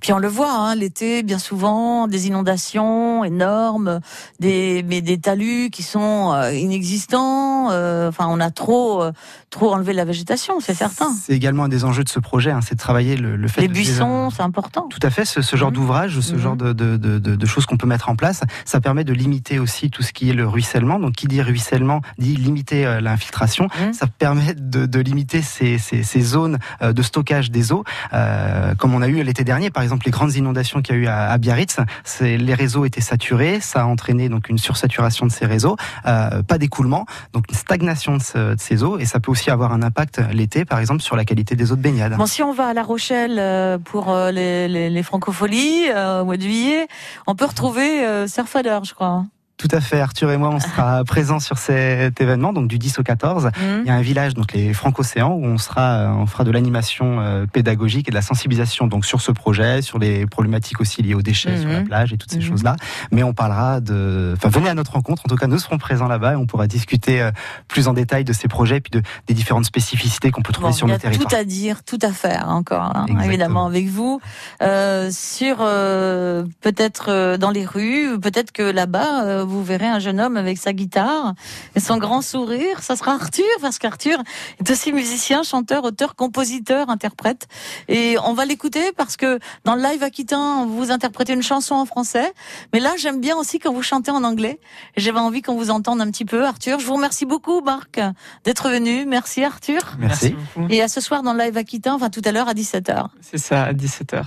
Puis 0.00 0.12
on 0.12 0.18
le 0.18 0.28
voit, 0.28 0.52
hein, 0.52 0.74
l'été, 0.74 1.22
bien 1.22 1.38
souvent, 1.38 2.06
des 2.08 2.26
inondations 2.28 3.24
énormes, 3.24 4.00
des 4.40 4.84
mais 4.88 5.00
des 5.00 5.18
talus 5.18 5.70
qui 5.70 5.82
sont 5.82 6.32
euh, 6.32 6.52
inexistants. 6.52 7.70
euh, 7.70 8.08
Enfin, 8.08 8.26
on 8.28 8.40
a 8.40 8.50
trop 8.50 9.02
euh, 9.02 9.12
trop 9.50 9.72
enlevé 9.74 9.92
la 9.92 10.04
végétation, 10.04 10.60
c'est 10.60 10.74
certain. 10.74 11.10
C'est 11.12 11.32
également 11.32 11.64
un 11.64 11.68
des 11.68 11.84
enjeux 11.84 12.04
de 12.04 12.08
ce 12.08 12.18
projet, 12.20 12.50
hein, 12.50 12.60
c'est 12.62 12.74
de 12.74 12.80
travailler 12.80 13.16
le, 13.16 13.36
le 13.36 13.48
fait 13.48 13.62
Les 13.62 13.68
de- 13.68 13.72
buissons, 13.72 14.30
c'est 14.30 14.42
important. 14.42 14.86
Tout 14.90 14.98
à 15.02 15.10
fait, 15.10 15.24
ce, 15.24 15.40
genre 15.56 15.68
Mhm. 15.70 15.74
d'ouvrage, 15.74 16.20
ce 16.20 16.34
Mhm. 16.34 16.38
genre 16.40 16.56
de, 16.56 16.72
de- 16.72 16.96
de 16.96 17.46
choses 17.46 17.66
qu'on 17.66 17.76
peut 17.76 17.86
mettre 17.86 18.08
en 18.08 18.16
place, 18.16 18.42
ça 18.64 18.80
permet 18.80 19.04
de 19.04 19.12
limiter 19.12 19.58
aussi 19.58 19.90
tout 19.90 20.02
ce 20.02 20.12
qui 20.12 20.30
est 20.30 20.34
le 20.34 20.46
ruissellement. 20.46 20.98
Donc, 20.98 21.12
qui 21.14 21.26
dit 21.26 21.40
ruissellement 21.42 21.87
dit 22.18 22.36
limiter 22.36 22.86
euh, 22.86 23.00
l'infiltration. 23.00 23.68
Mhm. 23.80 23.92
Ça 23.92 24.06
permet 24.06 24.54
de, 24.54 24.86
de 24.86 24.98
limiter 25.00 25.42
ces, 25.42 25.78
ces, 25.78 26.02
ces 26.02 26.20
zones 26.20 26.58
euh, 26.82 26.92
de 26.92 27.02
stockage 27.02 27.50
des 27.50 27.72
eaux, 27.72 27.84
euh, 28.12 28.74
comme 28.74 28.94
on 28.94 29.02
a 29.02 29.08
eu 29.08 29.22
l'été 29.22 29.44
dernier, 29.44 29.70
par 29.70 29.82
exemple 29.82 30.04
les 30.06 30.10
grandes 30.12 30.34
inondations 30.34 30.82
qu'il 30.82 30.94
y 30.96 30.98
a 30.98 31.00
eu 31.02 31.06
à, 31.06 31.30
à 31.30 31.38
Biarritz. 31.38 31.76
Les 32.20 32.54
réseaux 32.54 32.84
étaient 32.84 33.00
saturés, 33.00 33.60
ça 33.60 33.82
a 33.82 33.84
entraîné 33.84 34.28
donc 34.28 34.48
une 34.48 34.58
sursaturation 34.58 35.26
de 35.26 35.32
ces 35.32 35.46
réseaux, 35.46 35.76
euh, 36.06 36.42
pas 36.42 36.58
d'écoulement, 36.58 37.06
donc 37.32 37.44
une 37.50 37.56
stagnation 37.56 38.16
de, 38.16 38.22
ce- 38.22 38.54
de 38.54 38.60
ces 38.60 38.82
eaux, 38.82 38.98
et 38.98 39.04
ça 39.04 39.20
peut 39.20 39.30
aussi 39.30 39.50
avoir 39.50 39.72
un 39.72 39.82
impact 39.82 40.20
l'été, 40.32 40.64
par 40.64 40.78
exemple, 40.78 41.02
sur 41.02 41.16
la 41.16 41.24
qualité 41.24 41.56
des 41.56 41.72
eaux 41.72 41.76
de 41.76 41.82
baignade. 41.82 42.16
Bon, 42.16 42.26
si 42.26 42.42
on 42.42 42.52
va 42.52 42.68
à 42.68 42.74
La 42.74 42.82
Rochelle 42.82 43.78
pour 43.84 44.14
les, 44.32 44.68
les, 44.68 44.90
les 44.90 45.02
francopholies 45.02 45.86
euh, 45.88 46.22
au 46.22 46.24
mois 46.24 46.36
de 46.36 46.42
juillet, 46.42 46.86
on 47.26 47.34
peut 47.34 47.46
retrouver 47.46 48.26
Surfader, 48.28 48.78
je 48.84 48.94
crois. 48.94 49.24
Tout 49.58 49.68
à 49.72 49.80
fait, 49.80 50.00
Arthur 50.00 50.30
et 50.30 50.36
moi, 50.36 50.50
on 50.50 50.60
sera 50.60 51.02
présents 51.06 51.40
sur 51.40 51.58
cet 51.58 52.20
événement, 52.20 52.52
donc 52.52 52.68
du 52.68 52.78
10 52.78 53.00
au 53.00 53.02
14. 53.02 53.46
Hum. 53.46 53.52
Il 53.84 53.88
y 53.88 53.90
a 53.90 53.94
un 53.94 54.00
village, 54.00 54.34
donc 54.34 54.52
les 54.52 54.72
Franco-Océans, 54.72 55.32
où 55.32 55.44
on 55.44 55.58
sera, 55.58 55.82
euh, 55.82 56.08
on 56.10 56.26
fera 56.26 56.44
de 56.44 56.50
l'animation 56.52 57.20
euh, 57.20 57.44
pédagogique 57.46 58.06
et 58.08 58.10
de 58.10 58.14
la 58.14 58.22
sensibilisation 58.22 58.86
donc 58.86 59.04
sur 59.04 59.20
ce 59.20 59.32
projet, 59.32 59.82
sur 59.82 59.98
les 59.98 60.26
problématiques 60.26 60.80
aussi 60.80 61.02
liées 61.02 61.14
aux 61.14 61.22
déchets 61.22 61.56
sur 61.58 61.68
la 61.70 61.80
plage 61.82 62.12
et 62.12 62.16
toutes 62.16 62.30
ces 62.30 62.38
Mhm. 62.38 62.44
choses-là. 62.44 62.76
Mais 63.10 63.24
on 63.24 63.34
parlera 63.34 63.80
de, 63.80 64.34
enfin 64.36 64.48
venez 64.48 64.68
à 64.68 64.74
notre 64.74 64.92
rencontre. 64.92 65.22
En 65.26 65.28
tout 65.28 65.34
cas, 65.36 65.48
nous 65.48 65.58
serons 65.58 65.76
présents 65.78 66.06
là-bas 66.08 66.34
et 66.34 66.36
on 66.36 66.46
pourra 66.46 66.68
discuter 66.68 67.20
euh, 67.20 67.32
plus 67.66 67.88
en 67.88 67.94
détail 67.94 68.22
de 68.24 68.32
ces 68.32 68.46
projets, 68.46 68.80
puis 68.80 68.90
de 68.92 69.02
des 69.26 69.34
différentes 69.34 69.64
spécificités 69.64 70.30
qu'on 70.30 70.42
peut 70.42 70.52
trouver 70.52 70.68
Bon, 70.70 70.72
sur 70.76 70.86
il 70.86 70.90
y 70.90 70.92
nos 70.92 70.96
a 70.96 71.00
territoires. 71.00 71.28
tout 71.30 71.36
à 71.36 71.42
dire, 71.44 71.82
tout 71.82 71.98
à 72.02 72.12
faire 72.12 72.48
encore, 72.48 72.92
hein, 72.94 73.06
évidemment 73.24 73.66
avec 73.66 73.88
vous. 73.88 74.20
Euh, 74.62 75.10
sur 75.10 75.56
euh, 75.60 76.44
peut-être 76.60 77.36
dans 77.38 77.50
les 77.50 77.66
rues, 77.66 78.18
peut-être 78.20 78.52
que 78.52 78.62
là-bas 78.62 79.24
euh, 79.24 79.44
vous 79.48 79.64
verrez 79.64 79.86
un 79.86 79.98
jeune 79.98 80.20
homme 80.20 80.36
avec 80.36 80.58
sa 80.58 80.72
guitare 80.72 81.34
et 81.74 81.80
son 81.80 81.96
grand 81.98 82.22
sourire. 82.22 82.82
Ça 82.82 82.96
sera 82.96 83.14
Arthur 83.14 83.44
parce 83.60 83.78
qu'Arthur 83.78 84.18
est 84.60 84.70
aussi 84.70 84.92
musicien, 84.92 85.42
chanteur, 85.42 85.84
auteur, 85.84 86.14
compositeur, 86.14 86.90
interprète. 86.90 87.48
Et 87.88 88.16
on 88.24 88.34
va 88.34 88.44
l'écouter 88.44 88.92
parce 88.96 89.16
que 89.16 89.38
dans 89.64 89.74
le 89.74 89.82
live 89.82 90.02
aquitain, 90.02 90.66
vous 90.66 90.90
interprétez 90.90 91.32
une 91.32 91.42
chanson 91.42 91.74
en 91.74 91.86
français. 91.86 92.32
Mais 92.72 92.80
là, 92.80 92.92
j'aime 92.96 93.20
bien 93.20 93.36
aussi 93.36 93.58
quand 93.58 93.72
vous 93.72 93.82
chantez 93.82 94.10
en 94.10 94.24
anglais. 94.24 94.60
J'avais 94.96 95.20
envie 95.20 95.42
qu'on 95.42 95.56
vous 95.56 95.70
entende 95.70 96.00
un 96.00 96.10
petit 96.10 96.24
peu, 96.24 96.44
Arthur. 96.46 96.78
Je 96.78 96.86
vous 96.86 96.94
remercie 96.94 97.26
beaucoup, 97.26 97.60
Marc, 97.60 98.00
d'être 98.44 98.68
venu. 98.68 99.06
Merci, 99.06 99.44
Arthur. 99.44 99.96
Merci. 99.98 100.36
beaucoup. 100.54 100.68
Et 100.70 100.82
à 100.82 100.88
ce 100.88 101.00
soir 101.00 101.22
dans 101.22 101.32
le 101.32 101.44
live 101.44 101.56
Aquitain, 101.56 101.94
enfin 101.94 102.10
tout 102.10 102.22
à 102.24 102.32
l'heure 102.32 102.48
à 102.48 102.54
17h. 102.54 103.08
C'est 103.20 103.38
ça, 103.38 103.64
à 103.64 103.72
17h. 103.72 104.24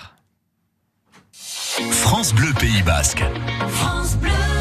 France 1.92 2.34
Bleu 2.34 2.52
Pays 2.60 2.82
Basque. 2.84 3.24
France 3.70 4.16
Bleu. 4.18 4.61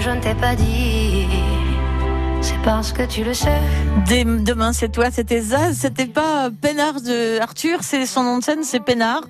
Je 0.00 0.10
ne 0.10 0.20
t'ai 0.20 0.34
pas 0.34 0.54
dit, 0.54 1.26
c'est 2.40 2.58
parce 2.62 2.92
que 2.92 3.02
tu 3.02 3.22
le 3.22 3.34
sais. 3.34 3.58
Dès 4.06 4.24
demain, 4.24 4.72
c'est 4.72 4.90
toi, 4.90 5.10
c'était 5.10 5.40
Zaz, 5.40 5.76
c'était 5.76 6.06
pas 6.06 6.50
Pénard 6.50 7.00
de 7.02 7.38
Arthur, 7.38 7.80
c'est 7.82 8.06
son 8.06 8.22
nom 8.22 8.38
de 8.38 8.44
scène, 8.44 8.62
c'est 8.62 8.80
Pénard. 8.80 9.22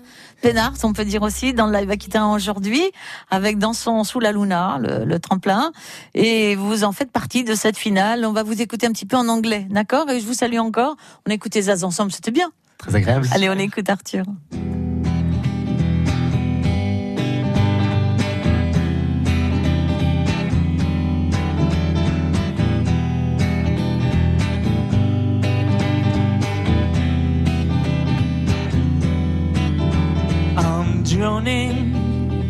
Pénard, 0.42 0.72
on 0.84 0.92
peut 0.92 1.04
dire 1.04 1.22
aussi, 1.22 1.52
dans 1.52 1.66
le 1.66 1.76
live 1.76 1.90
Aquitain 1.90 2.32
aujourd'hui, 2.32 2.82
avec 3.30 3.58
dans 3.58 3.72
son 3.72 4.04
Sous 4.04 4.20
la 4.20 4.32
Luna, 4.32 4.78
le, 4.80 5.04
le 5.04 5.18
tremplin. 5.18 5.72
Et 6.14 6.54
vous 6.54 6.84
en 6.84 6.92
faites 6.92 7.10
partie 7.10 7.44
de 7.44 7.54
cette 7.54 7.76
finale. 7.76 8.24
On 8.24 8.32
va 8.32 8.42
vous 8.42 8.62
écouter 8.62 8.86
un 8.86 8.92
petit 8.92 9.06
peu 9.06 9.16
en 9.16 9.28
anglais, 9.28 9.66
d'accord? 9.70 10.08
Et 10.08 10.20
je 10.20 10.26
vous 10.26 10.34
salue 10.34 10.58
encore. 10.58 10.96
On 11.26 11.30
a 11.30 11.34
écouté 11.34 11.62
Zaz 11.62 11.84
ensemble, 11.84 12.12
c'était 12.12 12.30
bien. 12.30 12.50
Très 12.78 12.94
agréable. 12.94 13.26
Allez, 13.32 13.50
on 13.50 13.58
écoute 13.58 13.90
Arthur. 13.90 14.24
In 31.22 32.40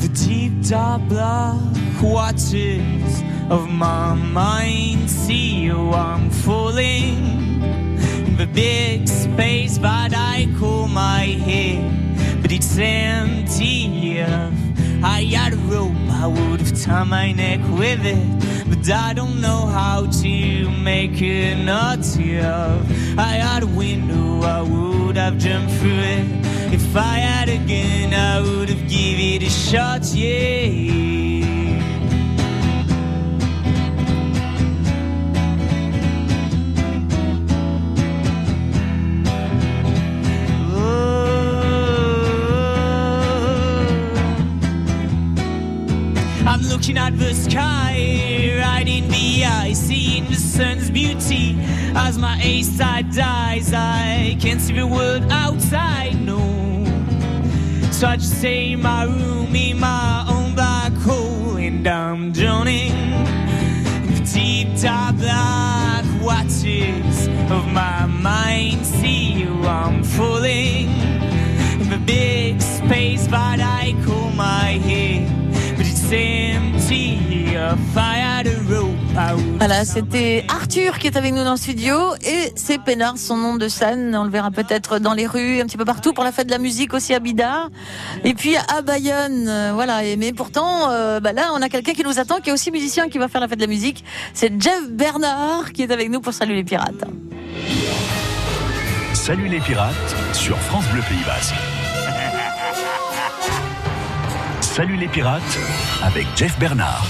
the 0.00 0.08
deep 0.08 0.68
dark 0.68 1.02
black 1.08 1.56
waters 2.02 3.22
of 3.48 3.70
my 3.70 4.14
mind. 4.14 5.08
See 5.08 5.60
you, 5.60 5.92
I'm 5.92 6.28
falling 6.28 7.62
in 7.62 8.36
the 8.36 8.48
big 8.48 9.06
space 9.06 9.78
that 9.78 10.14
I 10.16 10.48
call 10.58 10.88
my 10.88 11.26
head, 11.46 12.42
but 12.42 12.50
it's 12.50 12.76
empty. 12.76 14.20
I 14.20 15.22
had 15.22 15.52
a 15.52 15.56
rope, 15.56 15.94
I 16.10 16.26
would 16.26 16.60
have 16.60 16.82
tied 16.82 17.04
my 17.04 17.30
neck 17.30 17.60
with 17.78 18.04
it, 18.04 18.68
but 18.68 18.90
I 18.90 19.12
don't 19.12 19.40
know 19.40 19.66
how 19.66 20.06
to 20.06 20.70
make 20.70 21.22
a 21.22 21.54
knot. 21.54 22.00
If 22.00 23.16
I 23.16 23.34
had 23.46 23.62
a 23.62 23.68
window, 23.68 24.42
I 24.42 24.62
would 24.62 25.16
have 25.16 25.38
jumped 25.38 25.72
through 25.74 26.00
it. 26.00 26.57
If 26.90 26.96
I 26.96 27.18
had 27.18 27.50
a 27.50 27.58
gun, 27.58 28.14
I 28.14 28.40
would 28.40 28.70
have 28.70 28.88
give 28.88 29.20
it 29.20 29.42
a 29.42 29.50
shot, 29.50 30.04
yeah. 30.14 30.96
I'm 46.46 46.62
looking 46.62 46.96
at 46.96 47.18
the 47.18 47.34
sky, 47.34 47.96
in 48.86 49.08
the 49.08 49.44
eye, 49.44 49.74
seeing 49.74 50.24
the 50.24 50.36
sun's 50.36 50.90
beauty. 50.90 51.58
As 51.94 52.16
my 52.16 52.40
eyesight 52.42 53.12
dies, 53.12 53.74
I 53.74 54.38
can't 54.40 54.60
see 54.60 54.72
the 54.72 54.86
world 54.86 55.30
outside, 55.30 56.18
no. 56.24 56.77
Stay 57.98 58.74
in 58.74 58.82
my 58.82 59.02
room, 59.02 59.56
in 59.56 59.80
my 59.80 60.24
own 60.28 60.54
black 60.54 60.92
hole, 60.92 61.56
and 61.56 61.84
I'm 61.84 62.30
drowning 62.30 62.92
in 62.92 64.14
the 64.14 64.30
deep 64.32 64.80
dark 64.80 65.16
black 65.16 66.04
waters 66.22 67.26
of 67.50 67.66
my 67.72 68.06
mind. 68.06 68.86
See 68.86 69.32
you, 69.32 69.64
I'm 69.64 70.04
falling 70.04 70.90
in 71.80 71.90
the 71.90 72.00
big 72.06 72.62
space 72.62 73.26
that 73.26 73.58
I 73.58 73.96
call 74.04 74.30
my 74.30 74.78
head, 74.78 75.76
but 75.76 75.84
it's 75.84 76.12
empty. 76.12 77.56
a 77.56 77.76
fire 77.92 78.44
to 78.44 78.60
rope. 78.62 78.97
Voilà, 79.58 79.84
c'était 79.84 80.44
Arthur 80.48 80.98
qui 80.98 81.08
est 81.08 81.16
avec 81.16 81.32
nous 81.32 81.42
dans 81.42 81.52
le 81.52 81.56
studio 81.56 82.14
et 82.24 82.52
c'est 82.54 82.78
Pénard, 82.78 83.18
son 83.18 83.36
nom 83.36 83.56
de 83.56 83.66
scène. 83.66 84.14
On 84.16 84.22
le 84.22 84.30
verra 84.30 84.52
peut-être 84.52 85.00
dans 85.00 85.12
les 85.12 85.26
rues, 85.26 85.60
un 85.60 85.66
petit 85.66 85.76
peu 85.76 85.84
partout 85.84 86.12
pour 86.12 86.22
la 86.22 86.30
fête 86.30 86.46
de 86.46 86.52
la 86.52 86.58
musique 86.58 86.94
aussi 86.94 87.14
à 87.14 87.18
Bidart. 87.18 87.70
Et 88.22 88.34
puis 88.34 88.56
à 88.56 88.80
Bayonne, 88.82 89.48
euh, 89.48 89.72
voilà. 89.74 90.04
Et, 90.04 90.16
mais 90.16 90.32
pourtant, 90.32 90.90
euh, 90.90 91.18
bah 91.18 91.32
là, 91.32 91.50
on 91.54 91.62
a 91.62 91.68
quelqu'un 91.68 91.94
qui 91.94 92.04
nous 92.04 92.20
attend, 92.20 92.40
qui 92.40 92.50
est 92.50 92.52
aussi 92.52 92.70
musicien, 92.70 93.08
qui 93.08 93.18
va 93.18 93.26
faire 93.26 93.40
la 93.40 93.48
fête 93.48 93.58
de 93.58 93.64
la 93.64 93.68
musique. 93.68 94.04
C'est 94.34 94.52
Jeff 94.60 94.88
Bernard 94.88 95.72
qui 95.72 95.82
est 95.82 95.90
avec 95.90 96.10
nous 96.10 96.20
pour 96.20 96.32
Salut 96.32 96.54
les 96.54 96.64
pirates. 96.64 97.04
Salut 99.14 99.48
les 99.48 99.60
pirates 99.60 99.94
sur 100.32 100.56
France 100.58 100.84
Bleu 100.92 101.02
Pays 101.08 101.24
Basque. 101.26 101.54
Salut 104.60 104.96
les 104.96 105.08
pirates 105.08 105.58
avec 106.04 106.26
Jeff 106.36 106.56
Bernard. 106.60 107.04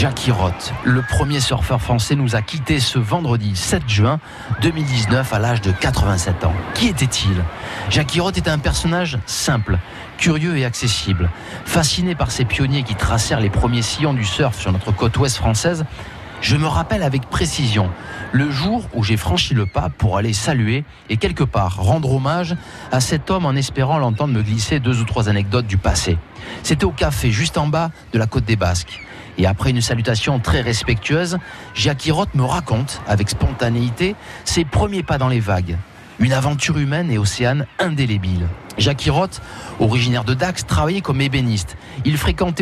Jackie 0.00 0.30
Roth, 0.30 0.72
le 0.82 1.02
premier 1.02 1.40
surfeur 1.40 1.82
français, 1.82 2.14
nous 2.14 2.34
a 2.34 2.40
quittés 2.40 2.80
ce 2.80 2.98
vendredi 2.98 3.54
7 3.54 3.86
juin 3.86 4.18
2019 4.62 5.30
à 5.30 5.38
l'âge 5.38 5.60
de 5.60 5.72
87 5.72 6.46
ans. 6.46 6.54
Qui 6.72 6.88
était-il? 6.88 7.44
Jackie 7.90 8.18
Roth 8.20 8.38
était 8.38 8.48
un 8.48 8.58
personnage 8.58 9.18
simple, 9.26 9.78
curieux 10.16 10.56
et 10.56 10.64
accessible. 10.64 11.28
Fasciné 11.66 12.14
par 12.14 12.30
ces 12.30 12.46
pionniers 12.46 12.82
qui 12.82 12.94
tracèrent 12.94 13.40
les 13.40 13.50
premiers 13.50 13.82
sillons 13.82 14.14
du 14.14 14.24
surf 14.24 14.58
sur 14.58 14.72
notre 14.72 14.90
côte 14.90 15.18
ouest 15.18 15.36
française, 15.36 15.84
je 16.40 16.56
me 16.56 16.66
rappelle 16.66 17.02
avec 17.02 17.28
précision 17.28 17.90
le 18.32 18.50
jour 18.50 18.88
où 18.94 19.04
j'ai 19.04 19.18
franchi 19.18 19.52
le 19.52 19.66
pas 19.66 19.90
pour 19.90 20.16
aller 20.16 20.32
saluer 20.32 20.84
et 21.10 21.18
quelque 21.18 21.44
part 21.44 21.76
rendre 21.76 22.14
hommage 22.14 22.56
à 22.90 23.00
cet 23.00 23.30
homme 23.30 23.44
en 23.44 23.52
espérant 23.52 23.98
l'entendre 23.98 24.32
me 24.32 24.40
glisser 24.40 24.80
deux 24.80 25.02
ou 25.02 25.04
trois 25.04 25.28
anecdotes 25.28 25.66
du 25.66 25.76
passé. 25.76 26.16
C'était 26.62 26.86
au 26.86 26.90
café 26.90 27.30
juste 27.30 27.58
en 27.58 27.66
bas 27.66 27.90
de 28.14 28.18
la 28.18 28.26
côte 28.26 28.46
des 28.46 28.56
Basques. 28.56 29.02
Et 29.40 29.46
après 29.46 29.70
une 29.70 29.80
salutation 29.80 30.38
très 30.38 30.60
respectueuse, 30.60 31.38
Jackie 31.74 32.10
Roth 32.10 32.34
me 32.34 32.42
raconte, 32.42 33.00
avec 33.08 33.30
spontanéité, 33.30 34.14
ses 34.44 34.66
premiers 34.66 35.02
pas 35.02 35.16
dans 35.16 35.28
les 35.28 35.40
vagues. 35.40 35.78
Une 36.18 36.34
aventure 36.34 36.76
humaine 36.76 37.10
et 37.10 37.16
océane 37.16 37.64
indélébile. 37.78 38.46
Jackie 38.76 39.08
Roth, 39.08 39.40
originaire 39.78 40.24
de 40.24 40.34
Dax, 40.34 40.66
travaillait 40.66 41.00
comme 41.00 41.22
ébéniste. 41.22 41.78
Il 42.04 42.18
fréquentait 42.18 42.58